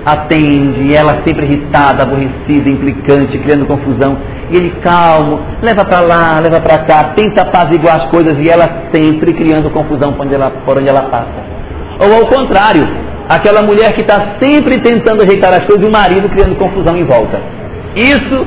[0.05, 4.17] atende, e ela sempre irritada, aborrecida, implicante, criando confusão.
[4.51, 8.87] E ele calmo, leva para lá, leva para cá, tenta apaziguar as coisas e ela
[8.93, 11.51] sempre criando confusão por onde ela, por onde ela passa.
[11.99, 12.87] Ou ao contrário,
[13.29, 17.05] aquela mulher que está sempre tentando ajeitar as coisas e o marido criando confusão em
[17.05, 17.39] volta.
[17.95, 18.45] Isso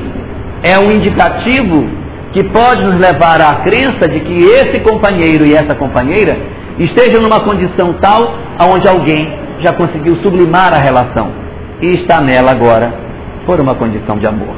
[0.61, 2.04] é um indicativo
[2.35, 6.37] que pode nos levar à crença de que esse companheiro e essa companheira
[6.77, 11.31] estejam numa condição tal aonde alguém já conseguiu sublimar a relação
[11.81, 12.93] e está nela agora
[13.45, 14.53] por uma condição de amor.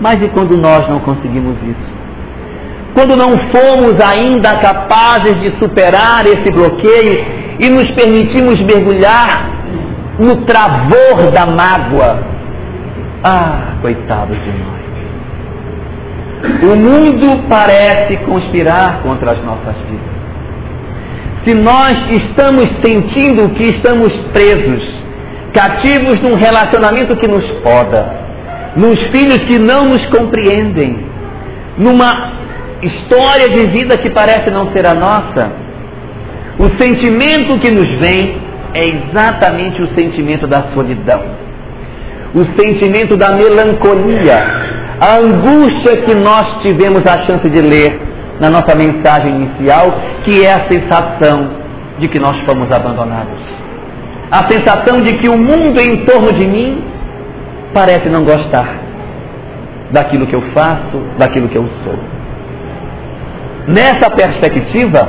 [0.00, 1.94] Mas e quando nós não conseguimos isso?
[2.94, 7.22] Quando não fomos ainda capazes de superar esse bloqueio
[7.60, 9.50] e nos permitimos mergulhar
[10.18, 12.22] no travor da mágoa.
[13.22, 14.83] Ah, coitados de nós.
[16.62, 20.14] O mundo parece conspirar contra as nossas vidas.
[21.46, 24.82] Se nós estamos sentindo que estamos presos,
[25.52, 28.24] cativos num relacionamento que nos poda,
[28.76, 31.06] nos filhos que não nos compreendem,
[31.78, 32.32] numa
[32.82, 35.52] história de vida que parece não ser a nossa,
[36.58, 38.36] o sentimento que nos vem
[38.74, 41.22] é exatamente o sentimento da solidão,
[42.34, 48.00] o sentimento da melancolia, a angústia que nós tivemos a chance de ler
[48.40, 49.86] na nossa mensagem inicial,
[50.24, 51.50] que é a sensação
[51.98, 53.40] de que nós fomos abandonados.
[54.30, 56.82] A sensação de que o mundo em torno de mim
[57.72, 58.84] parece não gostar
[59.90, 61.98] daquilo que eu faço, daquilo que eu sou.
[63.68, 65.08] Nessa perspectiva,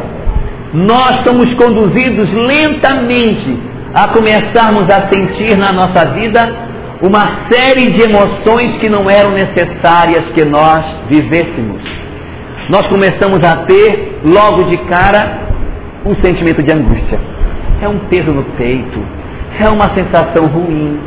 [0.74, 3.60] nós somos conduzidos lentamente
[3.94, 6.65] a começarmos a sentir na nossa vida
[7.06, 11.84] uma série de emoções que não eram necessárias que nós vivêssemos.
[12.68, 15.46] Nós começamos a ter, logo de cara,
[16.04, 17.20] um sentimento de angústia.
[17.80, 19.00] É um peso no peito,
[19.60, 21.00] é uma sensação ruim,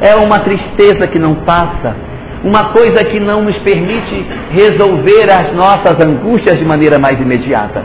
[0.00, 1.94] é uma tristeza que não passa,
[2.42, 7.84] uma coisa que não nos permite resolver as nossas angústias de maneira mais imediata.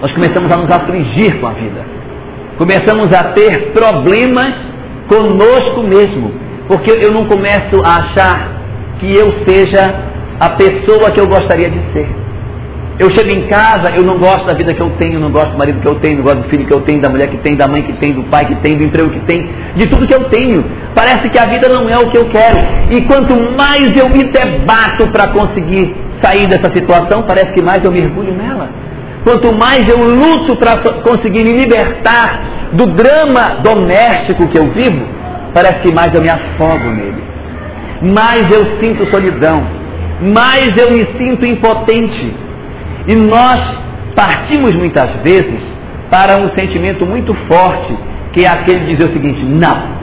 [0.00, 1.84] Nós começamos a nos afligir com a vida,
[2.56, 4.68] começamos a ter problemas
[5.08, 6.32] conosco mesmo,
[6.68, 8.58] porque eu não começo a achar
[9.00, 9.94] que eu seja
[10.38, 12.08] a pessoa que eu gostaria de ser.
[12.98, 15.58] Eu chego em casa, eu não gosto da vida que eu tenho, não gosto do
[15.58, 17.54] marido que eu tenho, não gosto do filho que eu tenho, da mulher que tem,
[17.54, 20.14] da mãe que tem, do pai que tem, do emprego que tem, de tudo que
[20.14, 20.64] eu tenho.
[20.96, 22.58] Parece que a vida não é o que eu quero.
[22.90, 27.92] E quanto mais eu me debato para conseguir sair dessa situação, parece que mais eu
[27.92, 28.68] mergulho nela.
[29.22, 35.06] Quanto mais eu luto para conseguir me libertar do drama doméstico que eu vivo,
[35.54, 37.22] parece que mais eu me afogo nele.
[38.02, 39.66] Mais eu sinto solidão.
[40.34, 42.34] Mais eu me sinto impotente.
[43.06, 43.60] E nós
[44.14, 45.60] partimos muitas vezes
[46.10, 47.96] para um sentimento muito forte,
[48.32, 49.98] que é aquele de dizer o seguinte: não,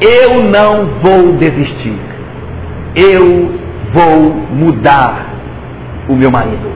[0.00, 1.98] eu não vou desistir.
[2.94, 3.54] Eu
[3.92, 5.26] vou mudar
[6.08, 6.70] o meu marido.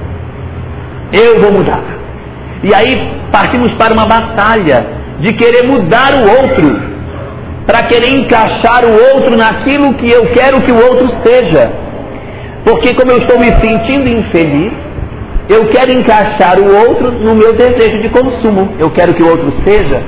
[1.12, 1.82] Eu vou mudar.
[2.62, 4.86] E aí partimos para uma batalha
[5.20, 6.80] de querer mudar o outro,
[7.66, 11.70] para querer encaixar o outro naquilo que eu quero que o outro seja.
[12.64, 14.72] Porque como eu estou me sentindo infeliz,
[15.48, 18.74] eu quero encaixar o outro no meu desejo de consumo.
[18.78, 20.02] Eu quero que o outro seja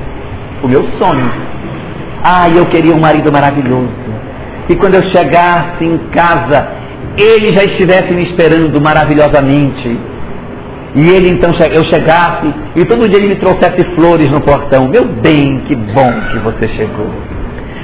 [0.63, 1.31] o meu sonho.
[2.23, 3.89] Ah, eu queria um marido maravilhoso.
[4.69, 6.67] E quando eu chegasse em casa,
[7.17, 9.99] ele já estivesse me esperando maravilhosamente
[10.93, 14.87] e ele então, eu chegasse e todo dia ele me trouxesse flores no portão.
[14.89, 17.09] Meu bem, que bom que você chegou.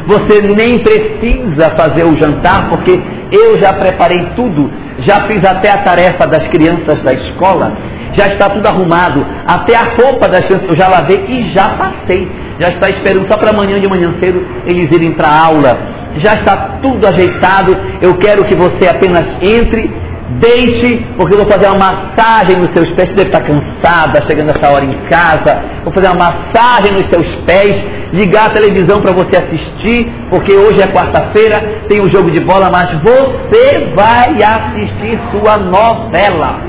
[0.07, 2.99] Você nem precisa fazer o jantar, porque
[3.31, 4.71] eu já preparei tudo.
[4.99, 7.77] Já fiz até a tarefa das crianças da escola.
[8.13, 9.25] Já está tudo arrumado.
[9.45, 12.27] Até a roupa das crianças eu já lavei e já passei.
[12.59, 15.77] Já está esperando só para amanhã de manhã cedo eles irem para a aula.
[16.15, 17.77] Já está tudo ajeitado.
[18.01, 22.91] Eu quero que você apenas entre Deixe, porque eu vou fazer uma massagem nos seus
[22.95, 23.07] pés.
[23.09, 25.63] Você deve estar cansada, chegando essa hora em casa.
[25.85, 27.97] Vou fazer uma massagem nos seus pés.
[28.11, 32.69] Ligar a televisão para você assistir, porque hoje é quarta-feira, tem um jogo de bola,
[32.69, 36.61] mas você vai assistir sua novela.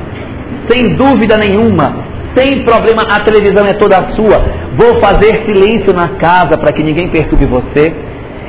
[0.69, 2.09] Sem dúvida nenhuma.
[2.37, 4.45] Sem problema, a televisão é toda sua.
[4.77, 7.93] Vou fazer silêncio na casa para que ninguém perturbe você.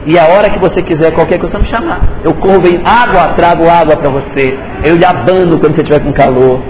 [0.06, 2.02] E a hora que você quiser qualquer coisa, me chamar.
[2.24, 4.58] Eu corro, venho água, trago água para você.
[4.86, 6.62] Eu lhe abano quando você estiver com calor.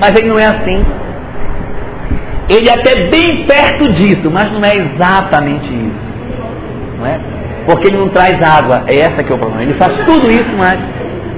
[0.00, 0.84] Mas ele não é assim.
[2.48, 6.06] Ele é até bem perto disso, mas não é exatamente isso.
[6.98, 7.20] Não é?
[7.66, 8.84] Porque ele não traz água.
[8.86, 9.62] É essa que é o problema.
[9.62, 10.78] Ele faz tudo isso, mas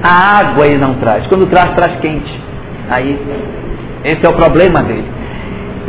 [0.03, 1.25] a água ele não traz.
[1.27, 2.41] Quando traz, traz quente.
[2.89, 3.19] Aí,
[4.03, 5.18] esse é o problema dele.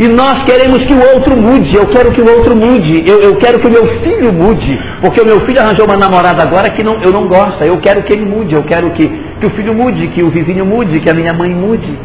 [0.03, 3.37] E nós queremos que o outro mude, eu quero que o outro mude, eu, eu
[3.37, 4.73] quero que o meu filho mude,
[5.03, 8.03] porque o meu filho arranjou uma namorada agora que não, eu não gosto, eu quero
[8.05, 11.11] que ele mude, eu quero que, que o filho mude, que o vizinho mude, que
[11.11, 11.99] a minha mãe mude.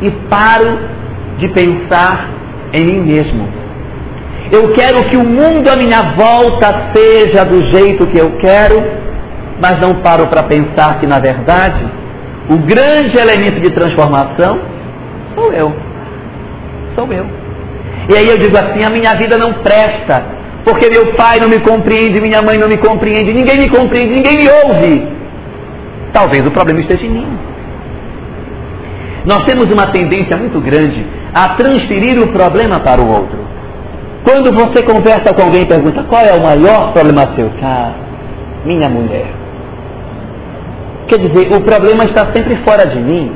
[0.00, 0.78] E paro
[1.36, 2.26] de pensar
[2.72, 3.46] em mim mesmo.
[4.50, 8.82] Eu quero que o mundo à minha volta seja do jeito que eu quero,
[9.60, 11.84] mas não paro para pensar que, na verdade,
[12.48, 14.58] o grande elemento de transformação
[15.34, 15.89] sou eu
[16.94, 17.26] sou eu.
[18.08, 20.22] E aí eu digo assim: a minha vida não presta,
[20.64, 24.36] porque meu pai não me compreende, minha mãe não me compreende, ninguém me compreende, ninguém
[24.38, 25.08] me ouve.
[26.12, 27.38] Talvez o problema esteja em mim.
[29.24, 33.38] Nós temos uma tendência muito grande a transferir o problema para o outro.
[34.24, 37.94] Quando você conversa com alguém e pergunta qual é o maior problema seu, cara,
[38.64, 39.26] minha mulher.
[41.06, 43.32] Quer dizer, o problema está sempre fora de mim.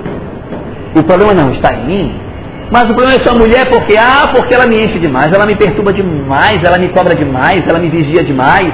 [0.97, 2.24] O problema não está em mim.
[2.71, 5.55] Mas o problema é sua mulher porque, ah, porque ela me enche demais, ela me
[5.55, 8.73] perturba demais, ela me cobra demais, ela me vigia demais.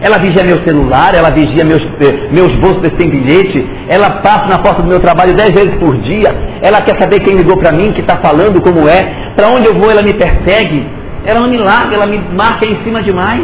[0.00, 4.58] Ela vigia meu celular, ela vigia meus, eh, meus bolsos sem bilhete, ela passa na
[4.58, 6.30] porta do meu trabalho dez vezes por dia,
[6.62, 9.74] ela quer saber quem ligou para mim, que está falando, como é, para onde eu
[9.74, 10.86] vou ela me persegue,
[11.26, 13.42] ela não me larga, ela me marca em cima demais.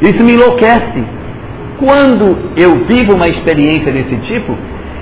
[0.00, 1.04] Isso me enlouquece.
[1.78, 4.56] Quando eu vivo uma experiência desse tipo,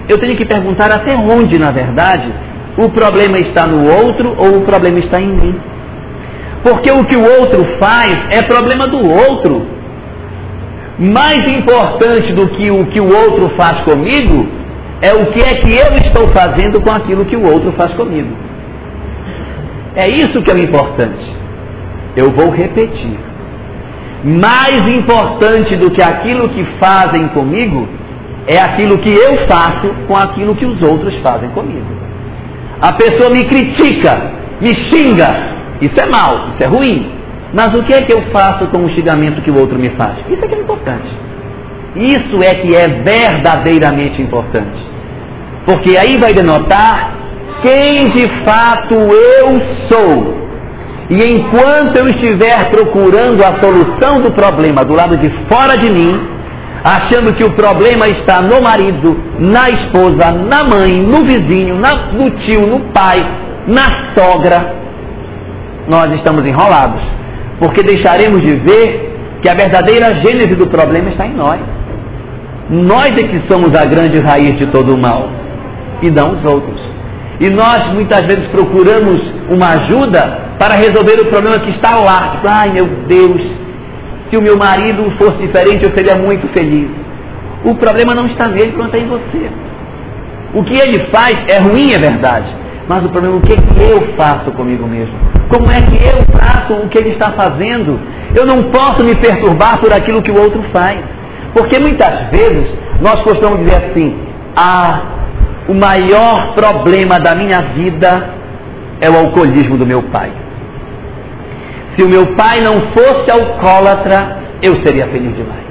[0.08, 2.32] eu tenho que perguntar até onde, na verdade,
[2.84, 5.54] o problema está no outro ou o problema está em mim.
[6.62, 9.66] Porque o que o outro faz é problema do outro.
[10.98, 14.46] Mais importante do que o que o outro faz comigo
[15.02, 18.34] é o que é que eu estou fazendo com aquilo que o outro faz comigo.
[19.94, 21.26] É isso que é o importante.
[22.16, 23.18] Eu vou repetir.
[24.22, 27.88] Mais importante do que aquilo que fazem comigo
[28.46, 32.09] é aquilo que eu faço com aquilo que os outros fazem comigo.
[32.80, 35.28] A pessoa me critica, me xinga,
[35.80, 37.12] isso é mal, isso é ruim.
[37.52, 40.18] Mas o que é que eu faço com o xingamento que o outro me faz?
[40.28, 41.10] Isso é que é importante.
[41.96, 44.80] Isso é que é verdadeiramente importante.
[45.66, 47.12] Porque aí vai denotar
[47.62, 49.60] quem de fato eu
[49.90, 50.40] sou.
[51.10, 56.29] E enquanto eu estiver procurando a solução do problema do lado de fora de mim,
[56.84, 62.30] achando que o problema está no marido, na esposa, na mãe, no vizinho, na, no
[62.40, 63.18] tio, no pai,
[63.66, 64.74] na sogra,
[65.88, 67.02] nós estamos enrolados.
[67.58, 71.60] Porque deixaremos de ver que a verdadeira gênese do problema está em nós.
[72.70, 75.28] Nós é que somos a grande raiz de todo o mal,
[76.00, 76.80] e não os outros.
[77.40, 82.32] E nós muitas vezes procuramos uma ajuda para resolver o problema que está lá.
[82.32, 83.42] Tipo, ai meu Deus,
[84.30, 86.88] se o meu marido fosse diferente eu seria muito feliz.
[87.64, 89.50] O problema não está nele, quanto está em você.
[90.54, 92.50] O que ele faz é ruim, é verdade.
[92.88, 95.14] Mas o problema é o que, que eu faço comigo mesmo.
[95.48, 98.00] Como é que eu faço o que ele está fazendo?
[98.34, 100.98] Eu não posso me perturbar por aquilo que o outro faz.
[101.52, 102.68] Porque muitas vezes
[103.00, 104.16] nós costumamos dizer assim:
[104.56, 105.02] ah,
[105.68, 108.30] o maior problema da minha vida
[109.00, 110.32] é o alcoolismo do meu pai.
[112.00, 115.66] Se o meu pai não fosse alcoólatra, eu seria feliz demais.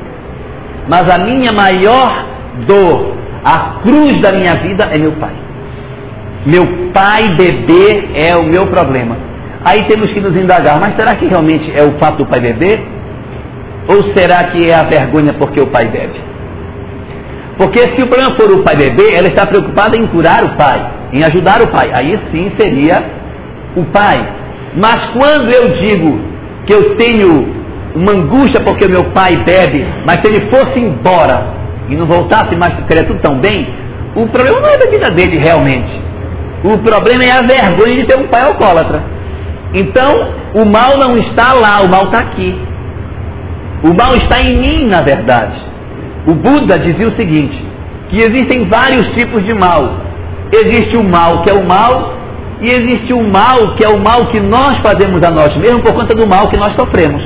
[0.88, 2.23] Mas a minha maior
[2.67, 5.34] dor, a cruz da minha vida é meu pai.
[6.45, 9.17] Meu pai beber é o meu problema.
[9.65, 12.80] Aí temos que nos indagar, mas será que realmente é o fato do pai beber?
[13.88, 16.21] Ou será que é a vergonha porque o pai bebe?
[17.57, 20.91] Porque se o problema for o pai beber, ela está preocupada em curar o pai,
[21.11, 21.89] em ajudar o pai.
[21.91, 23.03] Aí sim seria
[23.75, 24.38] o pai.
[24.76, 26.20] Mas quando eu digo
[26.65, 27.59] que eu tenho
[27.95, 31.53] uma angústia porque meu pai bebe, mas se ele fosse embora
[31.89, 33.67] e não voltasse mais, seria tudo tão bem,
[34.15, 36.09] o problema não é da vida dele realmente.
[36.63, 39.01] O problema é a vergonha de ter um pai alcoólatra.
[39.74, 40.13] Então,
[40.53, 42.57] o mal não está lá, o mal está aqui.
[43.84, 45.55] O mal está em mim, na verdade.
[46.28, 47.63] O Buda dizia o seguinte:
[48.09, 50.01] que existem vários tipos de mal.
[50.51, 52.18] Existe o mal que é o mal,
[52.62, 55.93] e existe o mal que é o mal que nós fazemos a nós mesmos por
[55.93, 57.24] conta do mal que nós sofremos.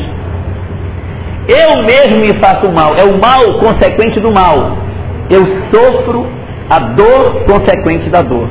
[1.48, 4.78] Eu mesmo me faço mal, é o mal consequente do mal.
[5.30, 6.28] Eu sofro
[6.70, 8.48] a dor consequente da dor.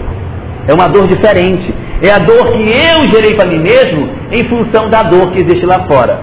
[0.69, 1.73] É uma dor diferente.
[2.03, 5.65] É a dor que eu gerei para mim mesmo em função da dor que existe
[5.65, 6.21] lá fora.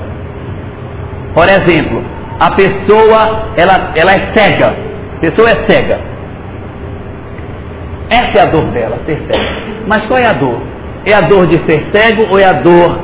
[1.34, 2.04] Por exemplo,
[2.40, 4.76] a pessoa ela, ela é cega.
[5.16, 6.00] A pessoa é cega.
[8.10, 9.46] Essa é a dor dela, ser cega.
[9.88, 10.62] Mas qual é a dor?
[11.06, 13.00] É a dor de ser cego ou é a dor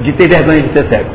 [0.00, 1.10] de ter vergonha de ser cego?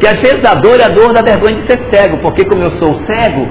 [0.00, 2.62] Que às vezes a dor é a dor da vergonha de ser cego, porque como
[2.62, 3.46] eu sou cego,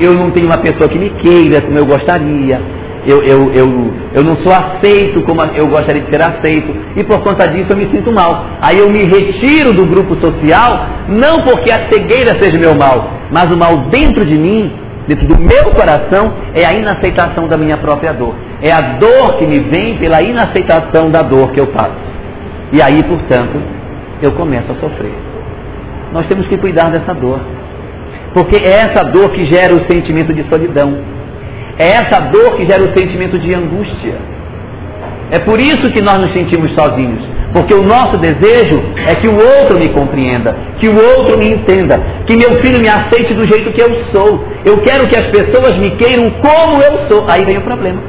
[0.00, 2.60] eu não tenho uma pessoa que me queira como eu gostaria,
[3.06, 7.22] eu, eu, eu, eu não sou aceito como eu gostaria de ser aceito, e por
[7.22, 8.46] conta disso eu me sinto mal.
[8.62, 13.44] Aí eu me retiro do grupo social, não porque a cegueira seja meu mal, mas
[13.52, 14.72] o mal dentro de mim,
[15.10, 18.34] dentro do meu coração, é a inaceitação da minha própria dor.
[18.62, 21.96] É a dor que me vem pela inaceitação da dor que eu passo.
[22.72, 23.60] E aí, portanto,
[24.22, 25.14] eu começo a sofrer.
[26.12, 27.40] Nós temos que cuidar dessa dor.
[28.32, 31.20] Porque é essa dor que gera o sentimento de solidão
[31.80, 34.16] é essa dor que gera o sentimento de angústia.
[35.30, 37.26] É por isso que nós nos sentimos sozinhos.
[37.52, 42.00] Porque o nosso desejo é que o outro me compreenda, que o outro me entenda,
[42.26, 44.44] que meu filho me aceite do jeito que eu sou.
[44.64, 47.24] Eu quero que as pessoas me queiram como eu sou.
[47.28, 48.00] Aí vem o problema.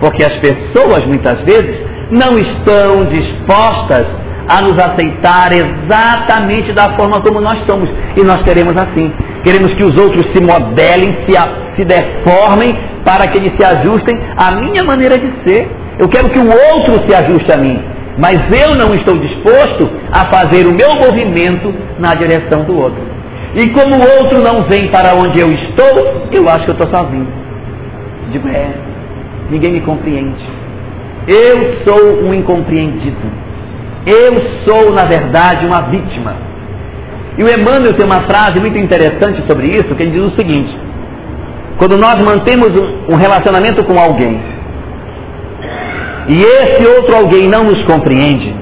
[0.00, 1.78] Porque as pessoas muitas vezes
[2.10, 4.06] não estão dispostas
[4.48, 7.88] a nos aceitar exatamente da forma como nós somos.
[8.16, 9.12] E nós queremos assim.
[9.44, 14.18] Queremos que os outros se modelem, se, a, se deformem, para que eles se ajustem
[14.36, 15.70] à minha maneira de ser.
[15.98, 17.97] Eu quero que o outro se ajuste a mim.
[18.18, 23.00] Mas eu não estou disposto a fazer o meu movimento na direção do outro.
[23.54, 26.88] E como o outro não vem para onde eu estou, eu acho que eu estou
[26.88, 27.28] sozinho.
[28.32, 28.70] Digo, é,
[29.50, 30.44] ninguém me compreende.
[31.28, 33.16] Eu sou um incompreendido.
[34.04, 34.34] Eu
[34.66, 36.34] sou, na verdade, uma vítima.
[37.36, 40.76] E o Emmanuel tem uma frase muito interessante sobre isso, que ele diz o seguinte:
[41.78, 42.70] quando nós mantemos
[43.08, 44.40] um relacionamento com alguém
[46.28, 48.54] e esse outro alguém não nos compreende,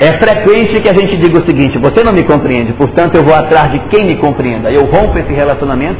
[0.00, 3.34] é frequente que a gente diga o seguinte: você não me compreende, portanto eu vou
[3.34, 4.70] atrás de quem me compreenda.
[4.70, 5.98] Eu rompo esse relacionamento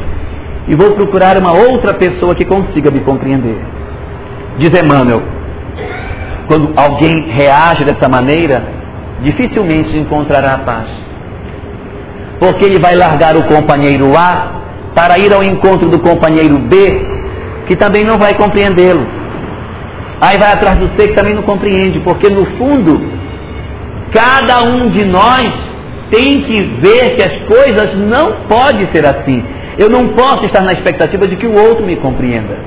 [0.67, 3.57] e vou procurar uma outra pessoa que consiga me compreender.
[4.57, 5.21] Diz Emmanuel:
[6.47, 8.63] quando alguém reage dessa maneira,
[9.21, 10.87] dificilmente encontrará paz.
[12.39, 14.61] Porque ele vai largar o companheiro A
[14.93, 16.75] para ir ao encontro do companheiro B,
[17.67, 19.24] que também não vai compreendê-lo.
[20.21, 23.01] Aí vai atrás do C que também não compreende, porque no fundo,
[24.13, 25.51] cada um de nós
[26.11, 29.43] tem que ver que as coisas não podem ser assim.
[29.77, 32.57] Eu não posso estar na expectativa de que o outro me compreenda.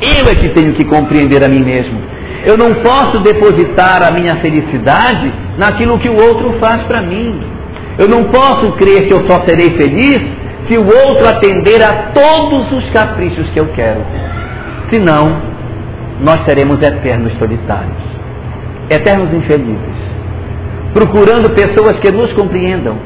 [0.00, 2.00] Eu é que tenho que compreender a mim mesmo.
[2.46, 7.40] Eu não posso depositar a minha felicidade naquilo que o outro faz para mim.
[7.98, 10.20] Eu não posso crer que eu só serei feliz
[10.68, 14.00] se o outro atender a todos os caprichos que eu quero.
[14.90, 15.53] Senão,
[16.20, 18.02] nós seremos eternos solitários,
[18.90, 19.98] eternos infelizes,
[20.92, 22.96] procurando pessoas que nos compreendam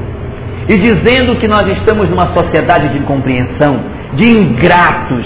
[0.69, 3.79] e dizendo que nós estamos numa sociedade de incompreensão,
[4.13, 5.25] de ingratos.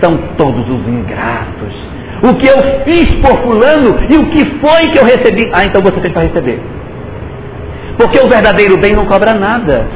[0.00, 1.74] São todos os ingratos.
[2.22, 5.50] O que eu fiz por fulano e o que foi que eu recebi.
[5.52, 6.60] Ah, então você tem para receber.
[7.98, 9.86] Porque o verdadeiro bem não cobra nada.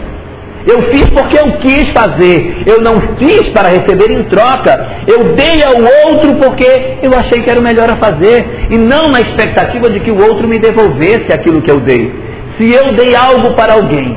[0.66, 2.62] Eu fiz porque eu quis fazer.
[2.66, 5.04] Eu não fiz para receber em troca.
[5.06, 5.76] Eu dei ao
[6.08, 8.68] outro porque eu achei que era o melhor a fazer.
[8.70, 12.12] E não na expectativa de que o outro me devolvesse aquilo que eu dei.
[12.58, 14.16] Se eu dei algo para alguém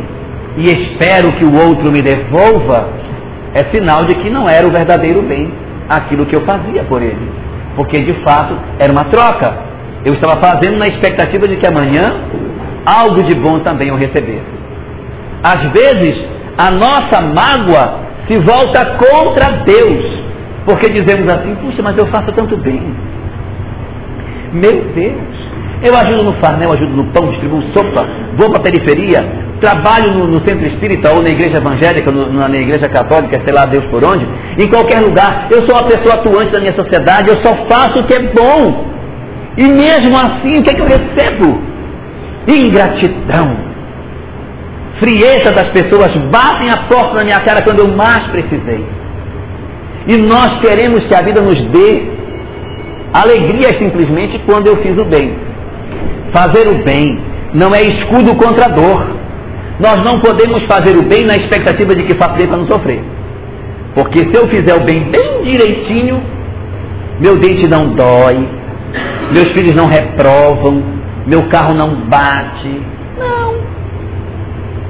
[0.58, 2.90] e espero que o outro me devolva,
[3.54, 5.52] é sinal de que não era o verdadeiro bem
[5.88, 7.32] aquilo que eu fazia por ele.
[7.76, 9.74] Porque de fato era uma troca.
[10.04, 12.22] Eu estava fazendo na expectativa de que amanhã
[12.86, 14.44] algo de bom também eu recebesse.
[15.42, 20.24] Às vezes, a nossa mágoa se volta contra Deus,
[20.66, 22.82] porque dizemos assim: puxa, mas eu faço tanto bem.
[24.54, 25.34] Meu Deus,
[25.82, 28.06] eu ajudo no farnel, ajudo no pão, distribuo sopa,
[28.38, 29.20] vou para a periferia,
[29.60, 33.54] trabalho no, no, centro espírita ou na igreja evangélica, no, na, na, igreja católica, sei
[33.54, 34.28] lá Deus por onde,
[34.60, 35.48] em qualquer lugar.
[35.50, 38.94] Eu sou uma pessoa atuante da minha sociedade, eu só faço o que é bom.
[39.58, 41.62] E mesmo assim, o que é que eu recebo?
[42.48, 43.73] Ingratidão
[45.00, 48.86] frieza das pessoas batem a porta na minha cara quando eu mais precisei.
[50.08, 52.04] E nós queremos que a vida nos dê
[53.14, 55.34] alegria simplesmente quando eu fiz o bem.
[56.34, 57.20] Fazer o bem
[57.54, 59.16] não é escudo contra a dor.
[59.80, 63.02] Nós não podemos fazer o bem na expectativa de que faça bem para não sofrer.
[63.96, 66.22] Porque se eu fizer o bem bem direitinho,
[67.20, 68.48] meu dente não dói,
[69.32, 70.82] meus filhos não reprovam,
[71.26, 72.82] meu carro não bate,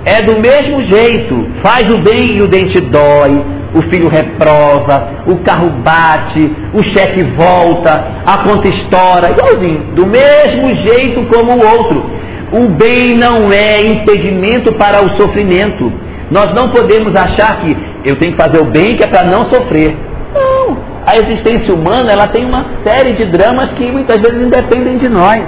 [0.06, 1.48] é do mesmo jeito.
[1.64, 3.44] Faz o bem e o dente dói,
[3.74, 9.94] o filho reprova, o carro bate, o cheque volta, a conta estoura, igualzinho.
[9.96, 12.24] Do mesmo jeito como o outro.
[12.52, 15.92] O bem não é impedimento para o sofrimento.
[16.30, 17.76] Nós não podemos achar que
[18.06, 19.96] eu tenho que fazer o bem que é para não sofrer.
[20.34, 20.78] Não.
[21.06, 25.42] A existência humana ela tem uma série de dramas que muitas vezes independem de nós.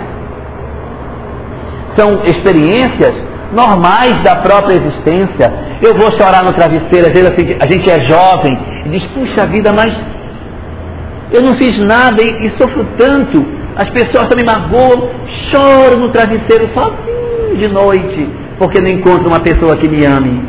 [1.95, 3.24] São experiências
[3.55, 5.51] normais da própria existência.
[5.81, 9.71] Eu vou chorar no travesseiro, às vezes a gente é jovem e diz, puxa vida,
[9.73, 9.95] mas
[11.31, 13.45] eu não fiz nada e, e sofro tanto.
[13.77, 15.09] As pessoas também magoam,
[15.49, 18.29] choro no travesseiro sozinho de noite,
[18.59, 20.43] porque não encontro uma pessoa que me ame.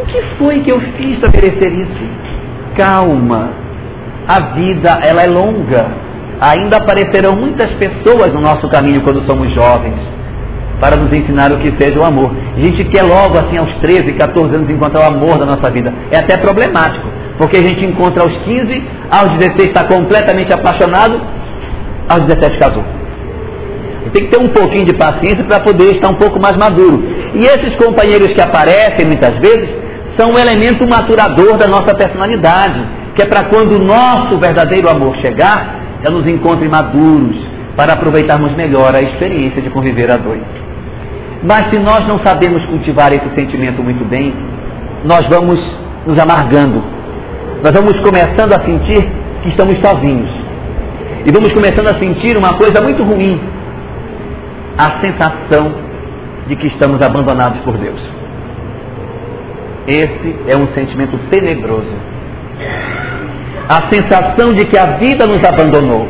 [0.00, 2.08] O que foi que eu fiz para merecer isso?
[2.76, 3.50] Calma,
[4.28, 6.04] a vida ela é longa.
[6.40, 10.14] Ainda aparecerão muitas pessoas no nosso caminho quando somos jovens
[10.80, 12.30] para nos ensinar o que seja o amor.
[12.56, 15.92] A gente quer logo, assim, aos 13, 14 anos, encontrar o amor da nossa vida.
[16.10, 17.06] É até problemático,
[17.38, 21.20] porque a gente encontra aos 15, aos 16 está completamente apaixonado,
[22.08, 22.84] aos 17 casou.
[24.12, 27.02] Tem que ter um pouquinho de paciência para poder estar um pouco mais maduro.
[27.34, 29.68] E esses companheiros que aparecem muitas vezes
[30.16, 32.80] são um elemento maturador da nossa personalidade,
[33.16, 38.52] que é para quando o nosso verdadeiro amor chegar, já nos encontre maduros, para aproveitarmos
[38.54, 40.42] melhor a experiência de conviver a dois.
[41.42, 44.34] Mas se nós não sabemos cultivar esse sentimento muito bem,
[45.04, 45.60] nós vamos
[46.06, 46.82] nos amargando.
[47.62, 49.06] Nós vamos começando a sentir
[49.42, 50.30] que estamos sozinhos.
[51.26, 53.40] E vamos começando a sentir uma coisa muito ruim:
[54.78, 55.72] a sensação
[56.46, 58.00] de que estamos abandonados por Deus.
[59.86, 61.94] Esse é um sentimento tenebroso.
[63.68, 66.08] A sensação de que a vida nos abandonou.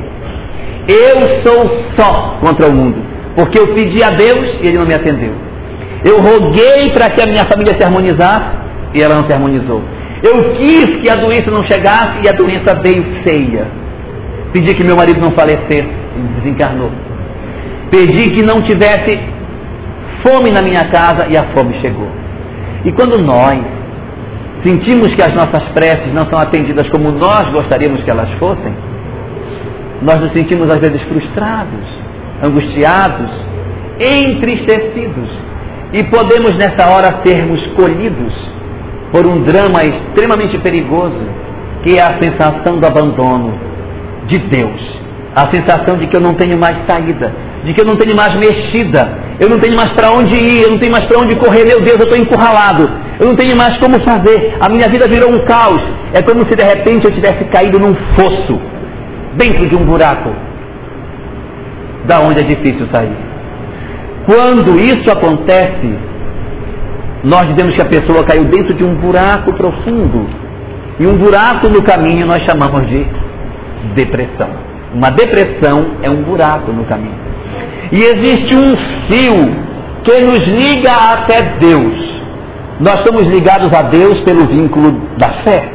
[0.89, 2.97] Eu sou só contra o mundo,
[3.37, 5.33] porque eu pedi a Deus e ele não me atendeu.
[6.05, 8.57] Eu roguei para que a minha família se harmonizasse
[8.93, 9.83] e ela não se harmonizou.
[10.23, 13.67] Eu quis que a doença não chegasse e a doença veio feia.
[14.53, 16.91] Pedi que meu marido não falecesse e desencarnou.
[17.91, 19.19] Pedi que não tivesse
[20.23, 22.09] fome na minha casa e a fome chegou.
[22.85, 23.59] E quando nós
[24.65, 28.75] sentimos que as nossas preces não são atendidas como nós gostaríamos que elas fossem,
[30.03, 31.87] nós nos sentimos às vezes frustrados,
[32.47, 33.31] angustiados,
[33.99, 35.31] entristecidos.
[35.93, 38.35] E podemos nessa hora sermos colhidos
[39.13, 41.23] por um drama extremamente perigoso,
[41.83, 43.55] que é a sensação do abandono
[44.27, 45.05] de Deus.
[45.37, 47.33] A sensação de que eu não tenho mais saída,
[47.65, 50.71] de que eu não tenho mais mexida, eu não tenho mais para onde ir, eu
[50.71, 52.91] não tenho mais para onde correr, meu Deus, eu estou encurralado,
[53.21, 55.83] eu não tenho mais como fazer, a minha vida virou um caos.
[56.13, 58.74] É como se de repente eu tivesse caído num fosso
[59.37, 60.31] dentro de um buraco,
[62.07, 63.17] da onde é difícil sair.
[64.27, 65.99] Quando isso acontece,
[67.25, 70.29] nós dizemos que a pessoa caiu dentro de um buraco profundo.
[70.99, 73.07] E um buraco no caminho nós chamamos de
[73.95, 74.49] depressão.
[74.95, 77.19] Uma depressão é um buraco no caminho.
[77.93, 78.77] E existe um
[79.09, 79.65] fio
[80.05, 82.15] que nos liga até Deus.
[82.81, 85.71] Nós somos ligados a Deus pelo vínculo da fé,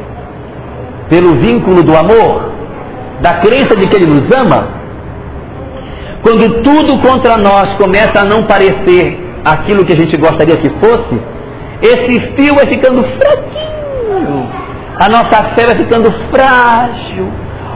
[1.08, 2.49] pelo vínculo do amor,
[3.20, 4.80] da crença de que Ele nos ama,
[6.22, 11.20] quando tudo contra nós começa a não parecer aquilo que a gente gostaria que fosse,
[11.82, 14.48] esse fio vai ficando fraquinho,
[14.98, 17.26] a nossa fé vai ficando frágil,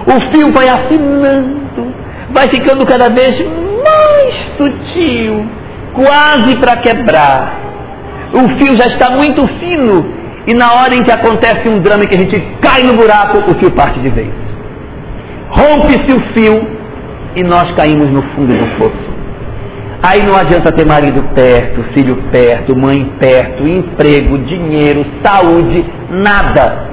[0.07, 1.95] o fio vai afinando,
[2.31, 3.33] vai ficando cada vez
[3.83, 5.47] mais sutil,
[5.95, 7.61] quase para quebrar.
[8.35, 10.05] O fio já está muito fino
[10.47, 13.39] e na hora em que acontece um drama e que a gente cai no buraco,
[13.51, 14.44] o fio parte de vez
[15.57, 16.67] rompe-se o fio
[17.37, 19.15] e nós caímos no fundo do fosso.
[20.03, 26.91] Aí não adianta ter marido perto, filho perto, mãe perto, emprego, dinheiro, saúde, nada.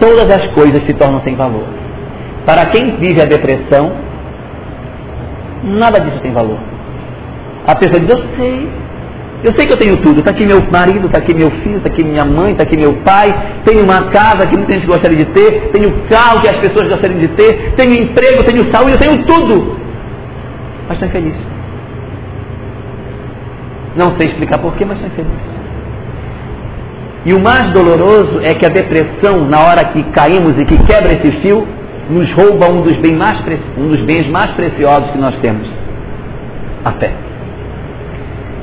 [0.00, 1.66] Todas as coisas se tornam sem valor.
[2.46, 3.92] Para quem vive a depressão,
[5.62, 6.58] nada disso tem valor.
[7.66, 8.68] A pessoa diz, eu sei,
[9.42, 10.18] eu sei que eu tenho tudo.
[10.18, 12.94] Está aqui meu marido, está aqui meu filho, está aqui minha mãe, está aqui meu
[13.04, 13.28] pai.
[13.64, 15.70] Tenho uma casa que muita gente gostaria de ter.
[15.72, 17.72] Tenho carro que as pessoas gostariam de ter.
[17.76, 19.76] Tenho emprego, tenho saúde, eu tenho tudo.
[20.88, 21.36] Mas estou infeliz.
[23.96, 25.58] Não sei explicar porquê, mas estou infeliz.
[27.26, 31.16] E o mais doloroso é que a depressão, na hora que caímos e que quebra
[31.16, 31.66] esse fio,
[32.10, 33.40] nos rouba um dos, bens mais,
[33.76, 35.68] um dos bens mais preciosos que nós temos:
[36.84, 37.27] a fé.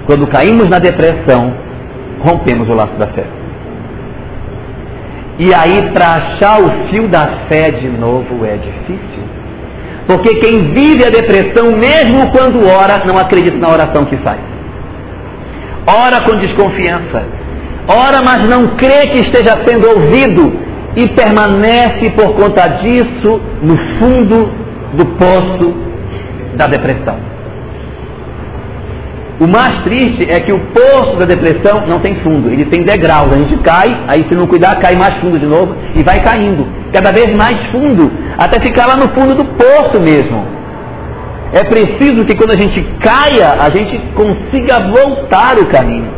[0.05, 1.53] Quando caímos na depressão,
[2.23, 3.25] rompemos o laço da fé.
[5.37, 9.23] E aí, para achar o fio da fé de novo é difícil.
[10.07, 14.39] Porque quem vive a depressão, mesmo quando ora, não acredita na oração que faz.
[15.87, 17.23] Ora com desconfiança.
[17.87, 20.65] Ora, mas não crê que esteja sendo ouvido.
[20.95, 24.49] E permanece por conta disso no fundo
[24.93, 25.75] do poço
[26.55, 27.34] da depressão.
[29.39, 33.33] O mais triste é que o poço da depressão não tem fundo, ele tem degraus.
[33.33, 36.65] A gente cai, aí se não cuidar, cai mais fundo de novo e vai caindo,
[36.93, 40.45] cada vez mais fundo, até ficar lá no fundo do poço mesmo.
[41.51, 46.11] É preciso que quando a gente caia, a gente consiga voltar o caminho,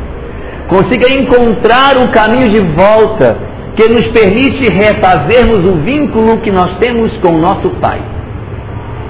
[0.68, 3.36] consiga encontrar o caminho de volta
[3.76, 7.99] que nos permite refazermos o vínculo que nós temos com o nosso Pai,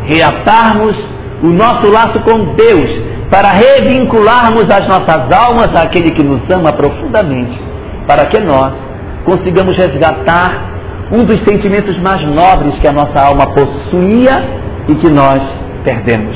[0.05, 0.95] reatarmos
[1.43, 7.59] o nosso laço com Deus para revincularmos as nossas almas àquele que nos ama profundamente,
[8.07, 8.73] para que nós
[9.25, 10.77] consigamos resgatar
[11.11, 14.31] um dos sentimentos mais nobres que a nossa alma possuía
[14.87, 15.41] e que nós
[15.83, 16.35] perdemos.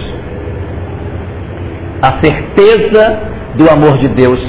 [2.01, 3.19] A certeza
[3.55, 4.39] do amor de Deus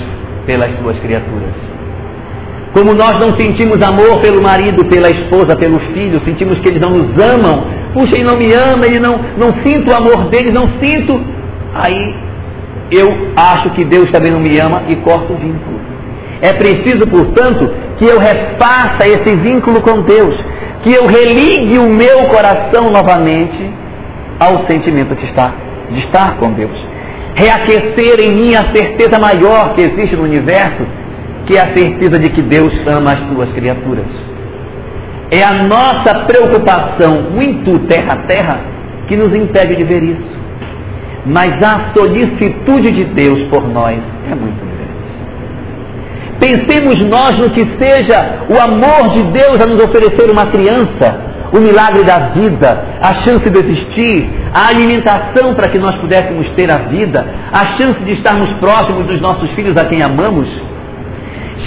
[0.46, 1.54] pelas suas criaturas.
[2.72, 6.90] Como nós não sentimos amor pelo marido, pela esposa, pelo filho, sentimos que eles não
[6.90, 10.66] nos amam, puxa, ele não me ama, ele não, não sinto o amor deles, não
[10.80, 11.20] sinto.
[11.74, 12.14] Aí
[12.90, 13.06] eu
[13.36, 15.80] acho que Deus também não me ama e corto o vínculo.
[16.40, 20.34] É preciso, portanto, que eu refaça esse vínculo com Deus,
[20.82, 23.70] que eu religue o meu coração novamente
[24.40, 25.52] ao sentimento que está
[25.90, 26.76] de estar com Deus.
[27.34, 30.84] Reaquecer em mim a certeza maior que existe no universo,
[31.46, 34.06] que é a certeza de que Deus ama as suas criaturas.
[35.30, 38.60] É a nossa preocupação muito terra-terra
[39.08, 40.41] que nos impede de ver isso.
[41.24, 43.98] Mas a solicitude de Deus por nós
[44.30, 44.82] é muito grande.
[46.40, 51.60] Pensemos nós no que seja o amor de Deus a nos oferecer uma criança, o
[51.60, 56.88] milagre da vida, a chance de existir, a alimentação para que nós pudéssemos ter a
[56.88, 60.48] vida, a chance de estarmos próximos dos nossos filhos a quem amamos.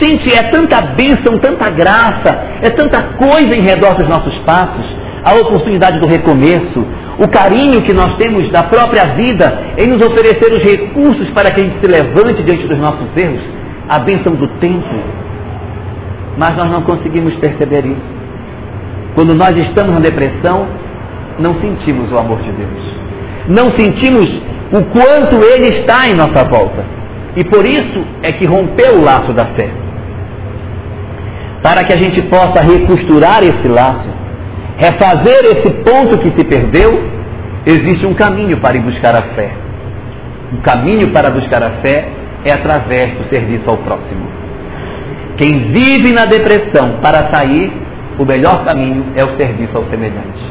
[0.01, 4.85] Gente, é tanta bênção, tanta graça, é tanta coisa em redor dos nossos passos,
[5.23, 6.85] a oportunidade do recomeço,
[7.17, 11.61] o carinho que nós temos da própria vida em nos oferecer os recursos para que
[11.61, 13.41] a gente se levante diante dos nossos erros,
[13.87, 14.95] a bênção do tempo.
[16.37, 18.15] Mas nós não conseguimos perceber isso.
[19.15, 20.67] Quando nós estamos na depressão,
[21.39, 22.95] não sentimos o amor de Deus.
[23.47, 24.27] Não sentimos
[24.73, 26.83] o quanto Ele está em nossa volta.
[27.37, 29.69] E por isso é que rompeu o laço da fé.
[31.63, 34.14] Para que a gente possa recosturar esse laço,
[34.77, 37.03] refazer esse ponto que se perdeu,
[37.65, 39.51] existe um caminho para ir buscar a fé.
[40.53, 42.07] O caminho para buscar a fé
[42.43, 44.27] é através do serviço ao próximo.
[45.37, 47.71] Quem vive na depressão para sair
[48.17, 50.43] o melhor caminho é o serviço ao semelhante.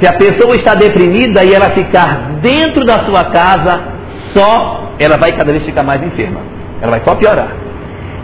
[0.00, 3.82] Se a pessoa está deprimida e ela ficar dentro da sua casa
[4.34, 6.40] só, ela vai cada vez ficar mais enferma.
[6.80, 7.48] Ela vai só piorar.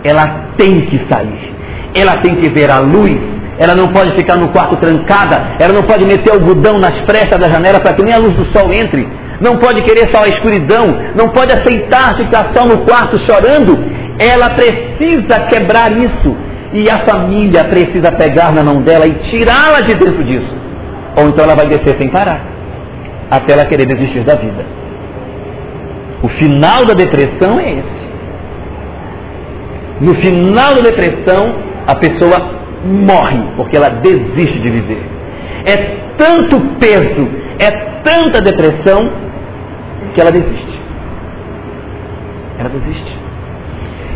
[0.05, 1.53] Ela tem que sair.
[1.94, 3.18] Ela tem que ver a luz.
[3.62, 5.36] Ela não pode ficar no quarto trancada.
[5.60, 8.46] Ela não pode meter algodão nas frestas da janela para que nem a luz do
[8.56, 9.08] sol entre.
[9.40, 10.86] Não pode querer só a escuridão.
[11.14, 13.72] Não pode aceitar ficar só no quarto chorando.
[14.18, 16.36] Ela precisa quebrar isso
[16.72, 20.54] e a família precisa pegar na mão dela e tirá-la de dentro disso.
[21.16, 22.40] Ou então ela vai descer sem parar,
[23.30, 24.64] até ela querer desistir da vida.
[26.22, 28.02] O final da depressão é esse.
[30.00, 31.54] No final da depressão,
[31.86, 35.02] a pessoa morre, porque ela desiste de viver.
[35.66, 35.76] É
[36.16, 37.28] tanto peso,
[37.58, 37.70] é
[38.02, 39.10] tanta depressão,
[40.14, 40.80] que ela desiste.
[42.58, 43.18] Ela desiste.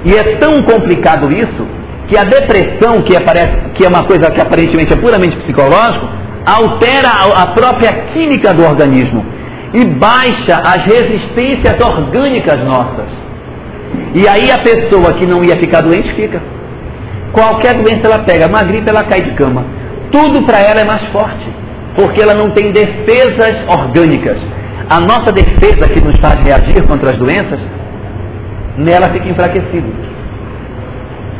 [0.05, 1.67] E é tão complicado isso
[2.09, 6.07] que a depressão, que, aparece, que é uma coisa que aparentemente é puramente psicológico,
[6.45, 9.25] altera a própria química do organismo
[9.75, 13.09] e baixa as resistências orgânicas nossas.
[14.15, 16.41] E aí a pessoa que não ia ficar doente fica.
[17.33, 19.65] Qualquer doença ela pega, uma gripe ela cai de cama.
[20.11, 21.47] Tudo para ela é mais forte,
[21.95, 24.39] porque ela não tem defesas orgânicas.
[24.89, 27.61] A nossa defesa que nos faz reagir contra as doenças,
[28.79, 29.89] nela fica enfraquecida.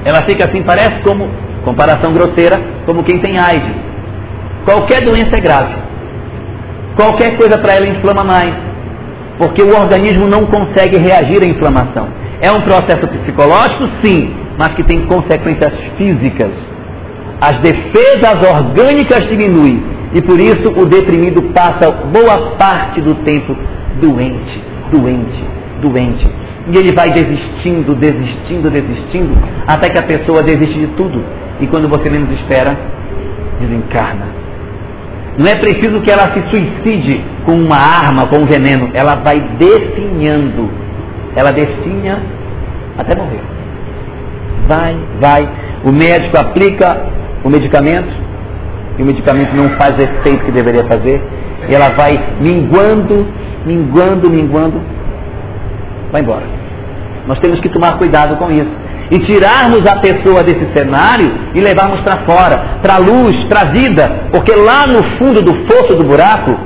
[0.05, 1.29] Ela fica assim, parece como,
[1.65, 3.75] comparação grosseira, como quem tem AIDS.
[4.65, 5.75] Qualquer doença é grave.
[6.97, 8.55] Qualquer coisa para ela inflama mais.
[9.39, 12.09] Porque o organismo não consegue reagir à inflamação.
[12.41, 16.51] É um processo psicológico, sim, mas que tem consequências físicas.
[17.41, 19.83] As defesas orgânicas diminuem
[20.15, 23.57] e por isso o deprimido passa boa parte do tempo
[24.01, 25.45] doente, doente,
[25.83, 26.27] doente.
[26.69, 29.35] E ele vai desistindo, desistindo, desistindo,
[29.67, 31.23] até que a pessoa desiste de tudo.
[31.61, 32.77] E quando você menos espera,
[33.61, 34.27] desencarna.
[35.39, 38.91] Não é preciso que ela se suicide com uma arma, com um veneno.
[38.95, 40.71] Ela vai definhando.
[41.37, 42.19] Ela definha
[42.97, 43.56] até morrer.
[44.67, 45.49] Vai, vai.
[45.85, 46.97] O médico aplica
[47.45, 48.09] o medicamento
[48.99, 51.23] e o medicamento não faz o efeito que deveria fazer.
[51.69, 53.27] E ela vai minguando,
[53.65, 54.81] minguando, minguando
[56.11, 56.45] vai embora.
[57.27, 58.71] Nós temos que tomar cuidado com isso.
[59.11, 63.73] E tirarmos a pessoa desse cenário e levarmos para fora, para a luz, para a
[63.73, 64.29] vida.
[64.33, 66.57] Porque lá no fundo do fosso do buraco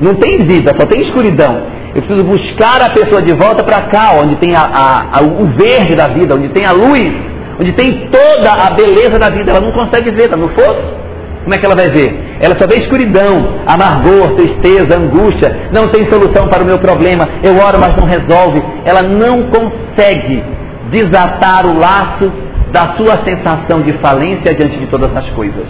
[0.00, 1.62] não tem vida, só tem escuridão.
[1.94, 5.46] Eu preciso buscar a pessoa de volta para cá, onde tem a, a, a, o
[5.48, 7.12] verde da vida, onde tem a luz,
[7.60, 9.50] onde tem toda a beleza da vida.
[9.50, 11.02] Ela não consegue ver, está no fosso.
[11.42, 12.38] Como é que ela vai ver?
[12.40, 17.56] Ela só vê escuridão, amargor, tristeza, angústia, não tem solução para o meu problema, eu
[17.56, 18.62] oro, mas não resolve.
[18.84, 20.42] Ela não consegue
[20.90, 22.32] desatar o laço
[22.72, 25.66] da sua sensação de falência diante de todas as coisas.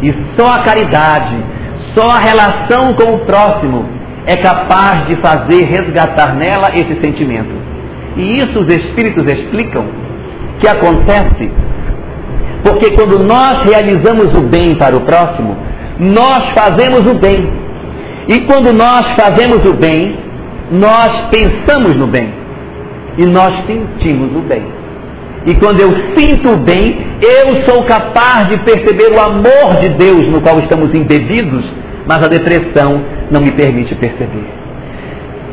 [0.00, 1.36] E só a caridade,
[1.94, 7.54] só a relação com o próximo é capaz de fazer resgatar nela esse sentimento.
[8.16, 9.84] E isso os espíritos explicam
[10.60, 11.50] que acontece
[12.64, 15.54] porque quando nós realizamos o bem para o próximo,
[16.00, 17.52] nós fazemos o bem.
[18.26, 20.16] E quando nós fazemos o bem,
[20.72, 22.32] nós pensamos no bem.
[23.18, 24.64] E nós sentimos o bem.
[25.46, 30.26] E quando eu sinto o bem, eu sou capaz de perceber o amor de Deus
[30.28, 31.66] no qual estamos embebidos,
[32.06, 34.44] mas a depressão não me permite perceber.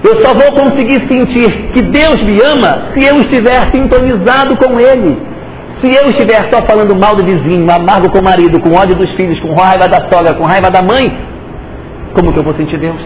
[0.03, 5.17] Eu só vou conseguir sentir que Deus me ama se eu estiver sintonizado com Ele.
[5.81, 9.11] Se eu estiver só falando mal do vizinho, amargo com o marido, com ódio dos
[9.11, 11.03] filhos, com raiva da sogra, com raiva da mãe,
[12.13, 13.01] como que eu vou sentir Deus?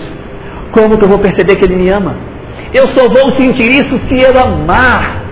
[0.72, 2.16] Como que eu vou perceber que Ele me ama?
[2.74, 5.24] Eu só vou sentir isso se eu amar.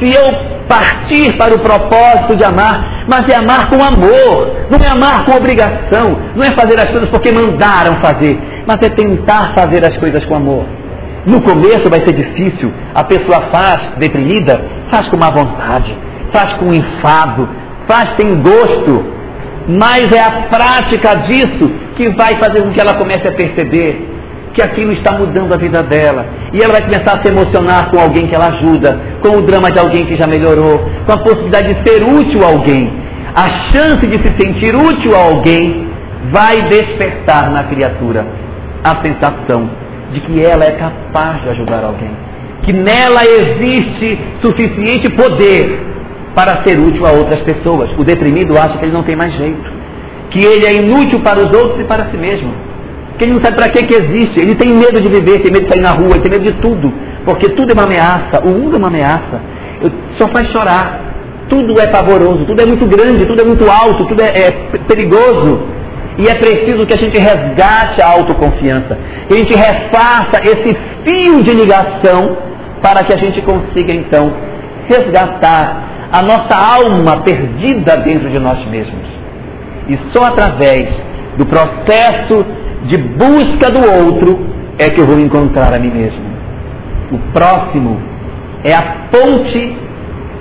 [0.00, 4.88] Se eu partir para o propósito de amar, mas é amar com amor, não é
[4.88, 9.84] amar com obrigação, não é fazer as coisas porque mandaram fazer, mas é tentar fazer
[9.84, 10.64] as coisas com amor.
[11.24, 15.94] No começo vai ser difícil, a pessoa faz deprimida, faz com má vontade,
[16.32, 17.48] faz com enfado,
[17.88, 19.04] faz sem gosto,
[19.68, 24.15] mas é a prática disso que vai fazer com que ela comece a perceber
[24.56, 26.26] que aquilo está mudando a vida dela.
[26.52, 29.70] E ela vai começar a se emocionar com alguém que ela ajuda, com o drama
[29.70, 32.90] de alguém que já melhorou, com a possibilidade de ser útil a alguém.
[33.34, 35.88] A chance de se sentir útil a alguém
[36.32, 38.26] vai despertar na criatura
[38.82, 39.68] a sensação
[40.10, 42.10] de que ela é capaz de ajudar alguém.
[42.62, 45.80] Que nela existe suficiente poder
[46.34, 47.90] para ser útil a outras pessoas.
[47.98, 49.76] O deprimido acha que ele não tem mais jeito.
[50.30, 52.65] Que ele é inútil para os outros e para si mesmo
[53.18, 54.40] que ele não sabe para que, que existe.
[54.40, 56.92] Ele tem medo de viver, tem medo de sair na rua, tem medo de tudo.
[57.24, 58.42] Porque tudo é uma ameaça.
[58.44, 59.40] O mundo é uma ameaça.
[60.18, 61.04] Só faz chorar.
[61.48, 65.60] Tudo é pavoroso, tudo é muito grande, tudo é muito alto, tudo é, é perigoso.
[66.18, 68.98] E é preciso que a gente resgate a autoconfiança.
[69.28, 72.36] Que a gente refaça esse fio de ligação
[72.82, 74.32] para que a gente consiga então
[74.88, 79.06] resgatar a nossa alma perdida dentro de nós mesmos.
[79.88, 80.88] E só através
[81.36, 82.44] do processo
[82.86, 84.38] de busca do outro
[84.78, 86.24] é que eu vou encontrar a mim mesmo.
[87.12, 88.00] O próximo
[88.64, 89.76] é a ponte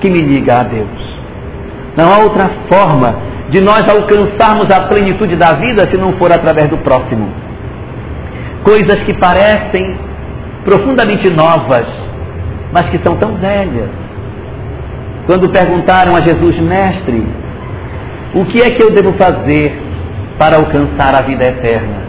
[0.02, 1.16] que me liga a Deus.
[1.98, 3.16] Não há outra forma
[3.50, 7.30] de nós alcançarmos a plenitude da vida se não for através do próximo.
[8.64, 9.98] Coisas que parecem
[10.64, 11.86] profundamente novas,
[12.74, 13.90] mas que são tão velhas.
[15.28, 17.26] Quando perguntaram a Jesus, mestre,
[18.34, 19.80] o que é que eu devo fazer
[20.38, 22.06] para alcançar a vida eterna?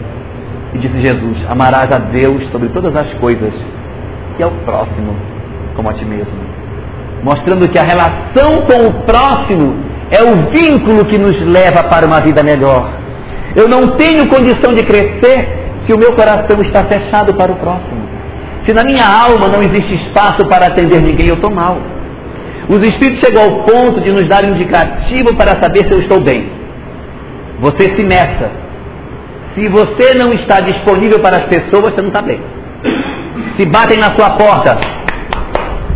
[0.73, 3.53] E disse Jesus: Amarás a Deus sobre todas as coisas
[4.37, 5.15] e ao próximo
[5.75, 6.47] como a ti mesmo.
[7.23, 9.75] Mostrando que a relação com o próximo
[10.11, 12.89] é o vínculo que nos leva para uma vida melhor.
[13.55, 18.07] Eu não tenho condição de crescer se o meu coração está fechado para o próximo.
[18.65, 21.77] Se na minha alma não existe espaço para atender ninguém, eu estou mal.
[22.69, 26.49] Os Espíritos chegou ao ponto de nos dar indicativo para saber se eu estou bem.
[27.61, 28.66] Você se meça
[29.57, 32.39] se você não está disponível para as pessoas, você não está bem.
[33.57, 34.79] Se batem na sua porta,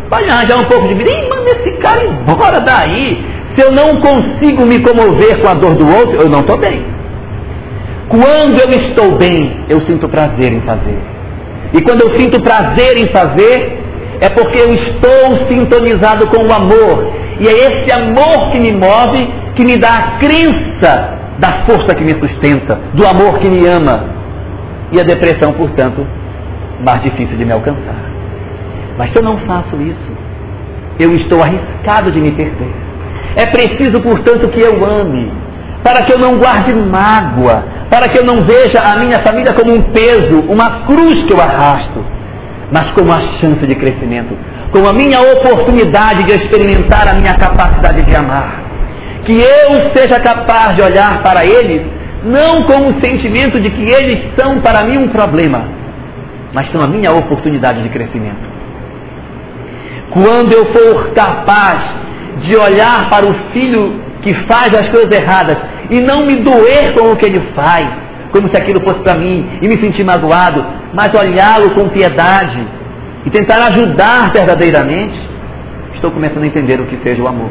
[0.09, 1.11] vai arranjar um pouco de vida.
[1.11, 3.23] Ih, manda esse cara embora daí.
[3.55, 6.83] Se eu não consigo me comover com a dor do outro, eu não estou bem.
[8.09, 10.97] Quando eu estou bem, eu sinto prazer em fazer.
[11.73, 13.79] E quando eu sinto prazer em fazer,
[14.21, 17.13] é porque eu estou sintonizado com o amor.
[17.39, 22.03] E é esse amor que me move, que me dá a crença da força que
[22.03, 24.05] me sustenta, do amor que me ama.
[24.91, 26.05] E a depressão, portanto,
[26.85, 27.99] mais difícil de me alcançar.
[28.95, 30.11] Mas se eu não faço isso,
[30.99, 32.71] eu estou arriscado de me perder.
[33.35, 35.31] É preciso, portanto, que eu ame,
[35.83, 39.73] para que eu não guarde mágoa, para que eu não veja a minha família como
[39.73, 42.05] um peso, uma cruz que eu arrasto,
[42.71, 44.37] mas como a chance de crescimento,
[44.71, 48.60] como a minha oportunidade de experimentar a minha capacidade de amar
[49.25, 51.83] que eu seja capaz de olhar para eles
[52.23, 55.63] não com o sentimento de que eles são para mim um problema,
[56.53, 58.51] mas são a minha oportunidade de crescimento.
[60.11, 62.01] Quando eu for capaz
[62.45, 65.57] de olhar para o filho que faz as coisas erradas
[65.89, 67.87] e não me doer com o que ele faz,
[68.31, 70.63] como se aquilo fosse para mim e me sentir magoado,
[70.93, 72.65] mas olhá-lo com piedade
[73.25, 75.19] e tentar ajudar verdadeiramente,
[75.95, 77.49] estou começando a entender o que seja o amor.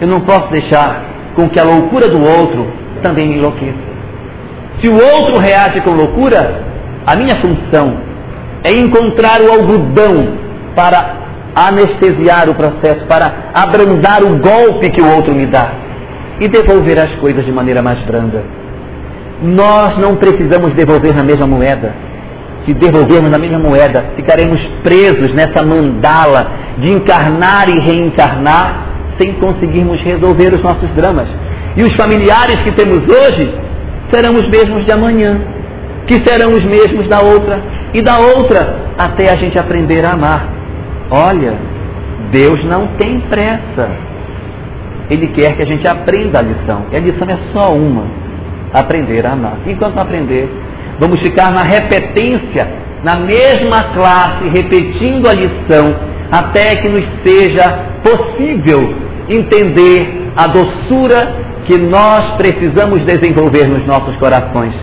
[0.00, 2.66] Eu não posso deixar com que a loucura do outro
[3.02, 3.90] também me enlouqueça.
[4.80, 6.62] Se o outro reage com loucura,
[7.06, 7.98] a minha função
[8.64, 10.38] é encontrar o algodão
[10.74, 11.20] para
[11.54, 15.72] anestesiar o processo, para abrandar o golpe que o outro me dá
[16.40, 18.42] e devolver as coisas de maneira mais branda.
[19.42, 21.94] Nós não precisamos devolver na mesma moeda.
[22.64, 26.46] Se devolvermos na mesma moeda, ficaremos presos nessa mandala
[26.78, 28.89] de encarnar e reencarnar
[29.20, 31.28] sem conseguirmos resolver os nossos dramas.
[31.76, 33.52] E os familiares que temos hoje
[34.12, 35.40] serão os mesmos de amanhã,
[36.06, 37.60] que serão os mesmos da outra
[37.92, 40.48] e da outra, até a gente aprender a amar.
[41.10, 41.54] Olha,
[42.32, 43.90] Deus não tem pressa.
[45.10, 46.86] Ele quer que a gente aprenda a lição.
[46.92, 48.04] E a lição é só uma:
[48.72, 49.58] aprender a amar.
[49.66, 50.48] Enquanto aprender,
[50.98, 55.94] vamos ficar na repetência na mesma classe, repetindo a lição,
[56.30, 61.34] até que nos seja possível entender a doçura
[61.66, 64.74] que nós precisamos desenvolver nos nossos corações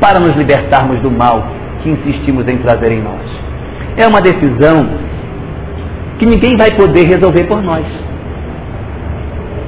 [0.00, 1.46] para nos libertarmos do mal
[1.82, 3.22] que insistimos em trazer em nós.
[3.96, 4.88] É uma decisão
[6.18, 7.86] que ninguém vai poder resolver por nós.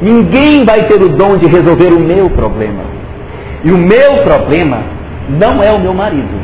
[0.02, 2.84] Ninguém vai ter o dom de resolver o meu problema.
[3.64, 4.82] E o meu problema
[5.28, 6.38] não é o meu marido.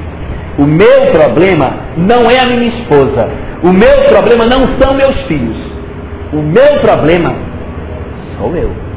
[0.59, 3.29] O meu problema não é a minha esposa.
[3.63, 5.57] O meu problema não são meus filhos.
[6.33, 7.52] O meu problema
[8.51, 8.93] sou.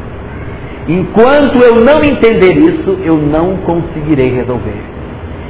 [0.87, 4.79] Enquanto eu não entender isso, eu não conseguirei resolver.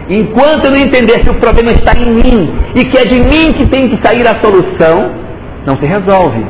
[0.09, 3.51] Enquanto eu não entender que o problema está em mim e que é de mim
[3.53, 5.11] que tem que sair a solução,
[5.65, 6.45] não se resolve.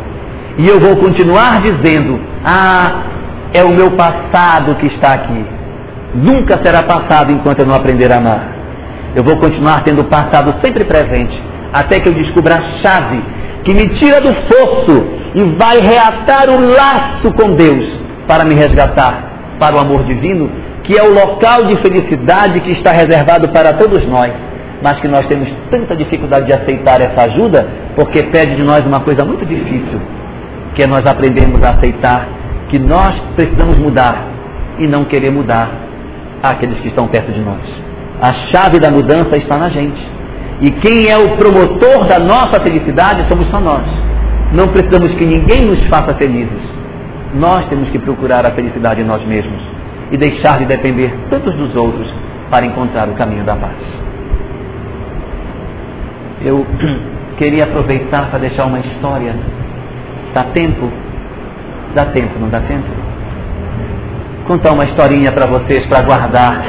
[0.60, 3.04] E eu vou continuar dizendo: ah,
[3.54, 5.46] é o meu passado que está aqui.
[6.14, 8.56] Nunca será passado enquanto eu não aprender a amar.
[9.16, 11.42] Eu vou continuar tendo o passado sempre presente,
[11.74, 13.24] até que eu descubra a chave
[13.66, 17.86] que me tira do fosso e vai reatar o laço com Deus
[18.28, 20.50] para me resgatar para o amor divino,
[20.84, 24.32] que é o local de felicidade que está reservado para todos nós,
[24.82, 29.00] mas que nós temos tanta dificuldade de aceitar essa ajuda, porque pede de nós uma
[29.00, 30.00] coisa muito difícil,
[30.76, 32.28] que é nós aprendermos a aceitar
[32.70, 34.28] que nós precisamos mudar
[34.78, 35.70] e não querer mudar
[36.44, 37.62] aqueles que estão perto de nós.
[38.22, 40.02] A chave da mudança está na gente.
[40.62, 43.86] E quem é o promotor da nossa felicidade somos só nós.
[44.54, 46.62] Não precisamos que ninguém nos faça felizes.
[47.34, 49.62] Nós temos que procurar a felicidade em nós mesmos
[50.12, 52.08] e deixar de depender tantos dos outros
[52.50, 53.76] para encontrar o caminho da paz.
[56.42, 56.66] Eu
[57.38, 59.36] queria aproveitar para deixar uma história.
[60.34, 60.90] Dá tempo?
[61.94, 62.88] Dá tempo, não dá tempo?
[64.48, 66.64] Contar uma historinha para vocês para guardar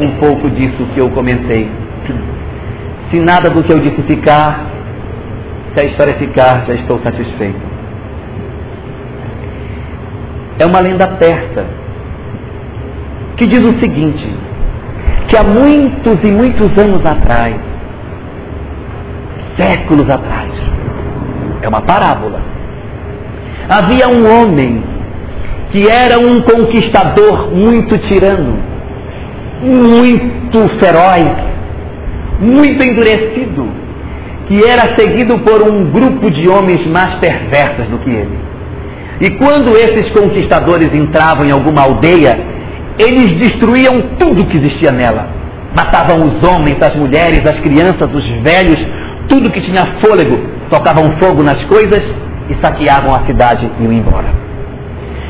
[0.00, 1.68] um pouco disso que eu comentei.
[3.10, 4.66] Se nada do que eu disse ficar,
[5.74, 7.60] se a história ficar, já estou satisfeito.
[10.58, 11.66] É uma lenda persa
[13.36, 14.28] que diz o seguinte:
[15.28, 17.56] que há muitos e muitos anos atrás,
[19.58, 20.52] séculos atrás,
[21.62, 22.40] é uma parábola,
[23.68, 24.82] havia um homem
[25.70, 28.56] que era um conquistador muito tirano,
[29.62, 31.55] muito feroz,
[32.40, 33.68] muito endurecido,
[34.48, 38.38] que era seguido por um grupo de homens mais perversos do que ele.
[39.20, 42.38] E quando esses conquistadores entravam em alguma aldeia,
[42.98, 45.28] eles destruíam tudo que existia nela.
[45.74, 48.78] Matavam os homens, as mulheres, as crianças, os velhos,
[49.28, 50.38] tudo que tinha fôlego,
[50.70, 52.02] tocavam fogo nas coisas
[52.48, 54.28] e saqueavam a cidade e iam embora.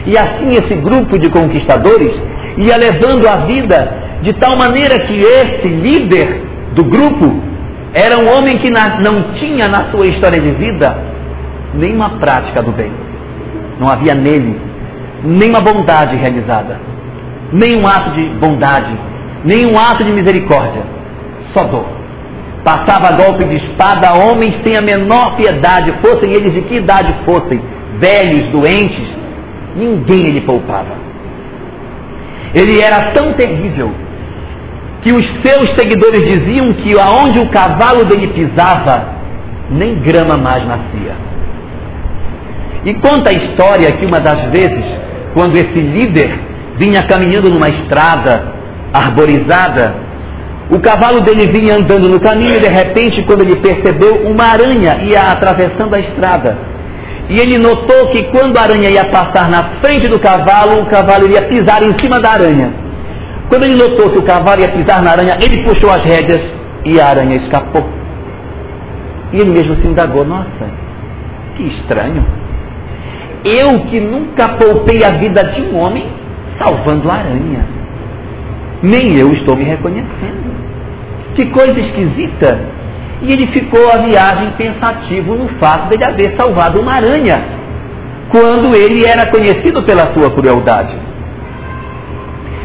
[0.06, 2.12] E assim esse grupo de conquistadores
[2.58, 6.45] ia levando a vida de tal maneira que esse líder
[6.76, 7.40] do grupo
[7.94, 10.94] era um homem que não tinha na sua história de vida
[11.72, 12.92] nenhuma prática do bem.
[13.80, 14.60] Não havia nele
[15.24, 16.78] nenhuma bondade realizada,
[17.50, 18.94] nenhum ato de bondade,
[19.42, 20.82] nenhum ato de misericórdia,
[21.54, 21.86] só dor.
[22.62, 27.14] Passava golpe de espada a homens sem a menor piedade, fossem eles de que idade
[27.24, 27.58] fossem,
[27.98, 29.08] velhos, doentes,
[29.74, 30.94] ninguém ele poupava.
[32.54, 33.90] Ele era tão terrível
[35.06, 39.06] que os seus seguidores diziam que aonde o cavalo dele pisava,
[39.70, 41.14] nem grama mais nascia.
[42.84, 44.84] E conta a história que uma das vezes,
[45.32, 46.36] quando esse líder
[46.76, 48.52] vinha caminhando numa estrada
[48.92, 49.94] arborizada,
[50.72, 55.04] o cavalo dele vinha andando no caminho e de repente, quando ele percebeu, uma aranha
[55.04, 56.58] ia atravessando a estrada.
[57.28, 61.26] E ele notou que quando a aranha ia passar na frente do cavalo, o cavalo
[61.26, 62.85] iria pisar em cima da aranha.
[63.48, 66.40] Quando ele notou que o cavalo ia pisar na aranha, ele puxou as rédeas
[66.84, 67.86] e a aranha escapou.
[69.32, 70.68] E ele mesmo se indagou: Nossa,
[71.56, 72.24] que estranho.
[73.44, 76.06] Eu que nunca poupei a vida de um homem
[76.58, 77.64] salvando a aranha.
[78.82, 80.54] Nem eu estou me reconhecendo.
[81.34, 82.58] Que coisa esquisita.
[83.22, 87.42] E ele ficou a viagem pensativo no fato de ele haver salvado uma aranha,
[88.30, 90.94] quando ele era conhecido pela sua crueldade.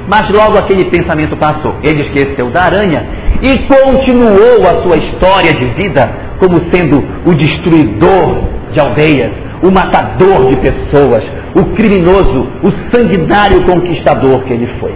[0.08, 1.76] Mas logo aquele pensamento passou.
[1.84, 3.06] Ele esqueceu da aranha
[3.41, 9.32] e continuou a sua história de vida como sendo o destruidor de aldeias,
[9.62, 11.24] o matador de pessoas,
[11.56, 14.93] o criminoso, o sanguinário conquistador que ele foi.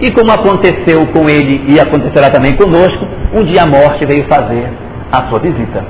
[0.00, 4.68] E como aconteceu com ele e acontecerá também conosco, um dia a morte veio fazer
[5.12, 5.84] a sua visita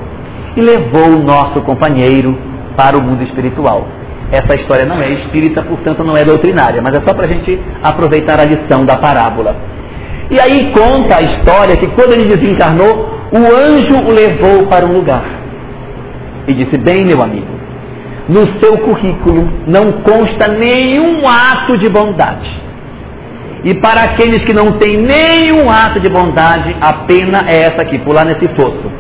[0.55, 2.37] e levou o nosso companheiro
[2.77, 3.87] para o mundo espiritual.
[4.33, 7.61] Essa história não é espírita, portanto não é doutrinária, mas é só para a gente
[7.83, 9.55] aproveitar a lição da parábola.
[10.31, 14.95] E aí conta a história que quando ele desencarnou, o anjo o levou para um
[14.95, 15.23] lugar
[16.49, 17.47] e disse: Bem, meu amigo,
[18.27, 22.51] no seu currículo não consta nenhum ato de bondade.
[23.65, 27.99] E para aqueles que não têm nenhum ato de bondade, a pena é essa aqui,
[27.99, 28.91] pular nesse fosso.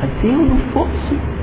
[0.00, 1.33] Mas eu no fosso?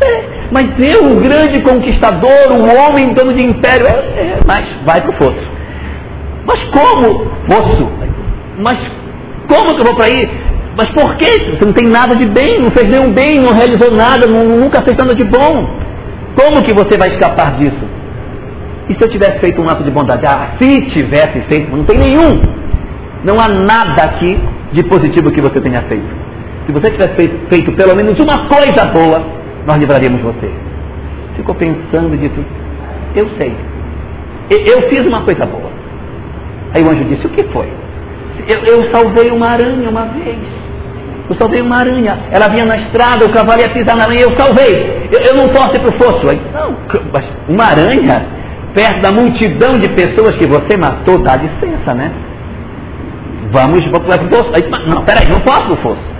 [0.00, 5.00] É, mas eu, o grande conquistador, o homem dono de império, é, é, mas vai
[5.00, 5.46] pro fosso.
[6.46, 7.30] Mas como?
[7.46, 7.88] Fosso.
[8.58, 8.78] Mas
[9.48, 10.30] como que eu vou para aí?
[10.76, 11.26] Mas por quê?
[11.50, 14.80] Você não tem nada de bem, não fez nenhum bem, não realizou nada, não, nunca
[14.82, 15.68] fez nada de bom.
[16.36, 17.84] Como que você vai escapar disso?
[18.88, 20.24] E se eu tivesse feito um ato de bondade?
[20.24, 22.40] Ah, se tivesse feito, não tem nenhum.
[23.24, 24.38] Não há nada aqui
[24.72, 26.06] de positivo que você tenha feito.
[26.66, 30.50] Se você tivesse feito, feito pelo menos uma coisa boa, nós livraríamos você.
[31.36, 32.44] Ficou pensando e disse,
[33.14, 33.54] eu sei.
[34.50, 35.70] Eu fiz uma coisa boa.
[36.74, 37.68] Aí o anjo disse, o que foi?
[38.46, 40.38] Eu, eu salvei uma aranha uma vez.
[41.28, 42.18] Eu salvei uma aranha.
[42.30, 45.08] Ela vinha na estrada, o cavalo ia pisar na aranha, eu salvei.
[45.12, 46.28] Eu, eu não posso ir para o fosso.
[46.28, 46.76] Aí, não,
[47.12, 48.26] mas uma aranha,
[48.74, 52.10] perto da multidão de pessoas que você matou, dá licença, né?
[53.52, 54.50] Vamos para o fosso.
[54.54, 56.18] Aí, não, peraí, não posso para o fosso.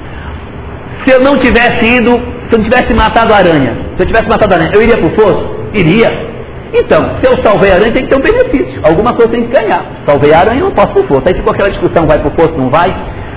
[1.06, 4.54] Se eu não tivesse ido, se eu tivesse matado a aranha, se eu tivesse matado
[4.54, 5.58] a aranha, eu iria para o fosso?
[5.74, 6.28] Iria.
[6.72, 8.80] Então, se eu salvei a aranha, tem que ter um benefício.
[8.82, 9.84] Alguma coisa tem que ganhar.
[10.06, 11.22] Salvei a aranha, não posso para o fosso.
[11.26, 12.88] Aí ficou aquela discussão, vai para o fosso, não vai.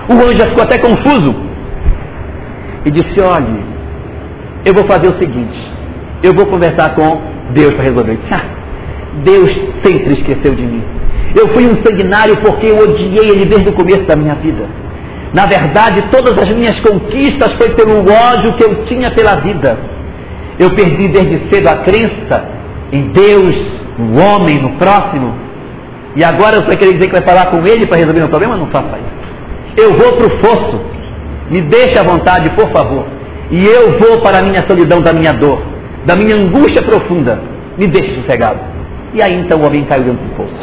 [0.09, 1.35] O anjo já ficou até confuso.
[2.85, 3.63] E disse, olhe,
[4.65, 5.59] eu vou fazer o seguinte.
[6.23, 8.17] Eu vou conversar com Deus para resolver.
[8.17, 8.45] Disse, ah,
[9.23, 9.49] Deus
[9.83, 10.83] sempre esqueceu de mim.
[11.35, 14.67] Eu fui um sanguinário porque eu odiei ele desde o começo da minha vida.
[15.33, 19.77] Na verdade, todas as minhas conquistas foi pelo ódio que eu tinha pela vida.
[20.59, 22.43] Eu perdi desde cedo a crença
[22.91, 23.55] em Deus,
[23.97, 25.33] no homem, no próximo,
[26.15, 28.57] e agora você quer dizer que vai falar com ele para resolver meu problema?
[28.57, 29.81] Não faça isso.
[29.81, 30.81] Eu vou para o fosso,
[31.49, 33.05] me deixe à vontade, por favor,
[33.49, 35.61] e eu vou para a minha solidão, da minha dor,
[36.05, 37.39] da minha angústia profunda,
[37.77, 38.59] me deixe sossegado.
[39.13, 40.60] E aí então o homem caiu dentro do poço.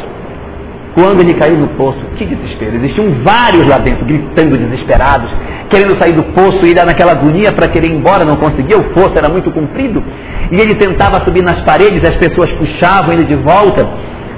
[0.99, 2.75] Quando ele caiu no poço, que desespero!
[2.75, 5.29] Existiam vários lá dentro, gritando desesperados,
[5.69, 8.83] querendo sair do poço, e ele naquela agonia para querer ir embora, não conseguia, o
[8.93, 10.03] fosso era muito comprido,
[10.51, 13.87] e ele tentava subir nas paredes, as pessoas puxavam ele de volta.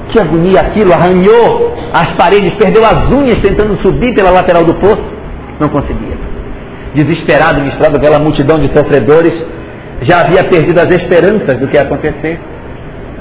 [0.09, 5.03] Que agonia aquilo, arranhou as paredes, perdeu as unhas tentando subir pela lateral do poço,
[5.59, 6.15] não conseguia.
[6.93, 9.33] Desesperado, misturado pela multidão de sofredores,
[10.01, 12.39] já havia perdido as esperanças do que ia acontecer,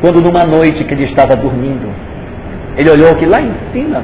[0.03, 1.89] quando numa noite que ele estava dormindo,
[2.77, 4.03] ele olhou que lá em cima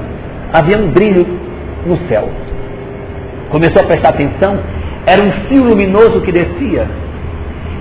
[0.52, 1.26] havia um brilho
[1.86, 2.28] no céu.
[3.50, 4.58] Começou a prestar atenção,
[5.06, 6.86] era um fio luminoso que descia.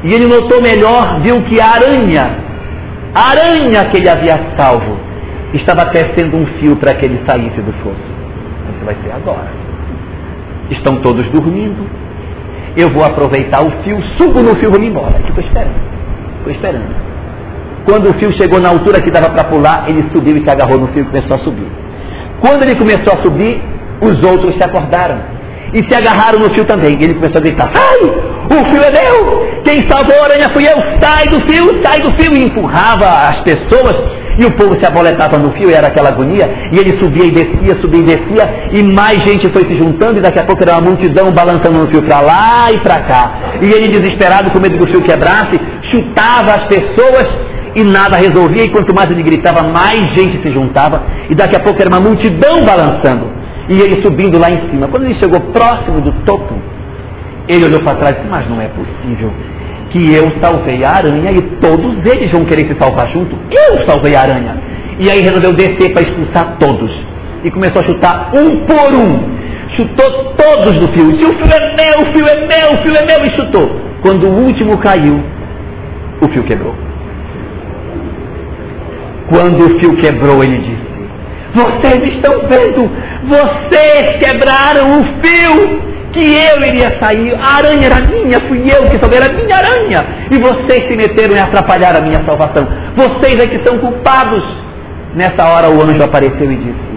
[0.04, 2.38] E ele notou melhor, viu que a aranha,
[3.14, 4.98] a aranha que ele havia salvo,
[5.54, 8.16] estava tecendo um fio para que ele saísse do fosso.
[8.76, 9.48] Isso vai ser agora.
[10.70, 11.88] Estão todos dormindo.
[12.78, 15.20] Eu vou aproveitar o fio, subo no fio e vou me embora.
[15.28, 15.76] Estou esperando.
[16.38, 17.15] Estou esperando.
[17.86, 20.80] Quando o fio chegou na altura que dava para pular, ele subiu e se agarrou
[20.80, 21.68] no fio e começou a subir.
[22.42, 23.62] Quando ele começou a subir,
[24.02, 25.36] os outros se acordaram
[25.74, 26.94] e se agarraram no fio também.
[26.94, 28.00] Ele começou a gritar: Sai!
[28.46, 29.64] O fio é meu!
[29.64, 30.78] Quem salvou a aranha fui eu!
[31.02, 31.84] Sai do fio!
[31.86, 32.34] Sai do fio!
[32.34, 33.96] E empurrava as pessoas
[34.38, 36.46] e o povo se aboletava no fio e era aquela agonia.
[36.72, 38.70] E ele subia e descia, subia e descia.
[38.74, 41.88] E mais gente foi se juntando e daqui a pouco era uma multidão balançando no
[41.88, 43.32] fio para lá e para cá.
[43.62, 45.60] E ele desesperado com medo que o fio quebrasse,
[45.92, 47.45] chutava as pessoas
[47.76, 51.60] e nada resolvia, e quanto mais ele gritava, mais gente se juntava, e daqui a
[51.60, 53.30] pouco era uma multidão balançando,
[53.68, 54.88] e ele subindo lá em cima.
[54.88, 56.54] Quando ele chegou próximo do topo,
[57.48, 59.32] ele olhou para trás e disse, mas não é possível
[59.92, 63.36] que eu salvei a aranha e todos eles vão querer se salvar junto.
[63.52, 64.58] Eu salvei a aranha.
[65.00, 66.92] E aí resolveu descer para expulsar todos.
[67.44, 69.36] E começou a chutar um por um.
[69.78, 71.12] Chutou todos do fio.
[71.12, 73.26] Disse, o fio é meu, o fio é meu, o fio é meu.
[73.26, 73.82] E chutou.
[74.02, 75.22] Quando o último caiu,
[76.22, 76.85] o fio quebrou.
[79.30, 80.86] Quando o fio quebrou, ele disse:
[81.54, 82.90] Vocês estão vendo?
[83.28, 87.34] Vocês quebraram o fio que eu iria sair.
[87.36, 90.06] A aranha era minha, fui eu que salvei, era minha aranha.
[90.32, 92.68] E vocês se meteram em atrapalhar a minha salvação.
[92.96, 94.44] Vocês é que são culpados.
[95.16, 96.96] Nessa hora o anjo apareceu e disse: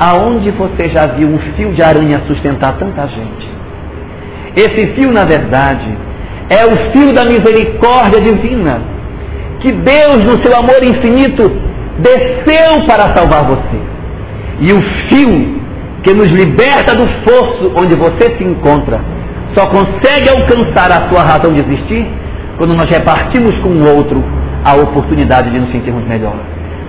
[0.00, 3.56] Aonde você já viu um fio de aranha sustentar tanta gente?
[4.56, 5.96] Esse fio, na verdade,
[6.48, 8.95] é o fio da misericórdia divina
[9.60, 11.50] que Deus, no seu amor infinito,
[11.98, 13.78] desceu para salvar você.
[14.60, 15.56] E o fio
[16.02, 19.00] que nos liberta do fosso onde você se encontra
[19.56, 22.06] só consegue alcançar a sua razão de existir
[22.58, 24.22] quando nós repartimos com o outro
[24.64, 26.36] a oportunidade de nos sentirmos melhor.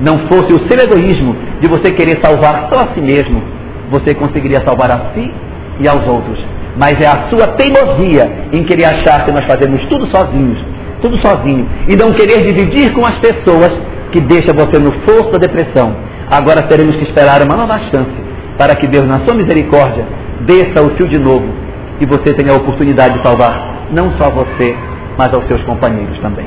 [0.02, 3.42] Não fosse o seu egoísmo de você querer salvar só a si mesmo,
[3.90, 5.32] você conseguiria salvar a si
[5.80, 6.40] e aos outros.
[6.78, 10.60] mas é a sua teimosia em querer achar que nós fazemos tudo sozinhos,
[11.02, 13.72] tudo sozinho, e não querer dividir com as pessoas
[14.12, 15.96] que deixa você no fosso da depressão.
[16.30, 20.06] Agora teremos que esperar uma nova chance para que Deus, na sua misericórdia,
[20.42, 21.48] desça o fio de novo
[22.00, 24.76] e você tenha a oportunidade de salvar não só você,
[25.18, 26.46] mas aos seus companheiros também.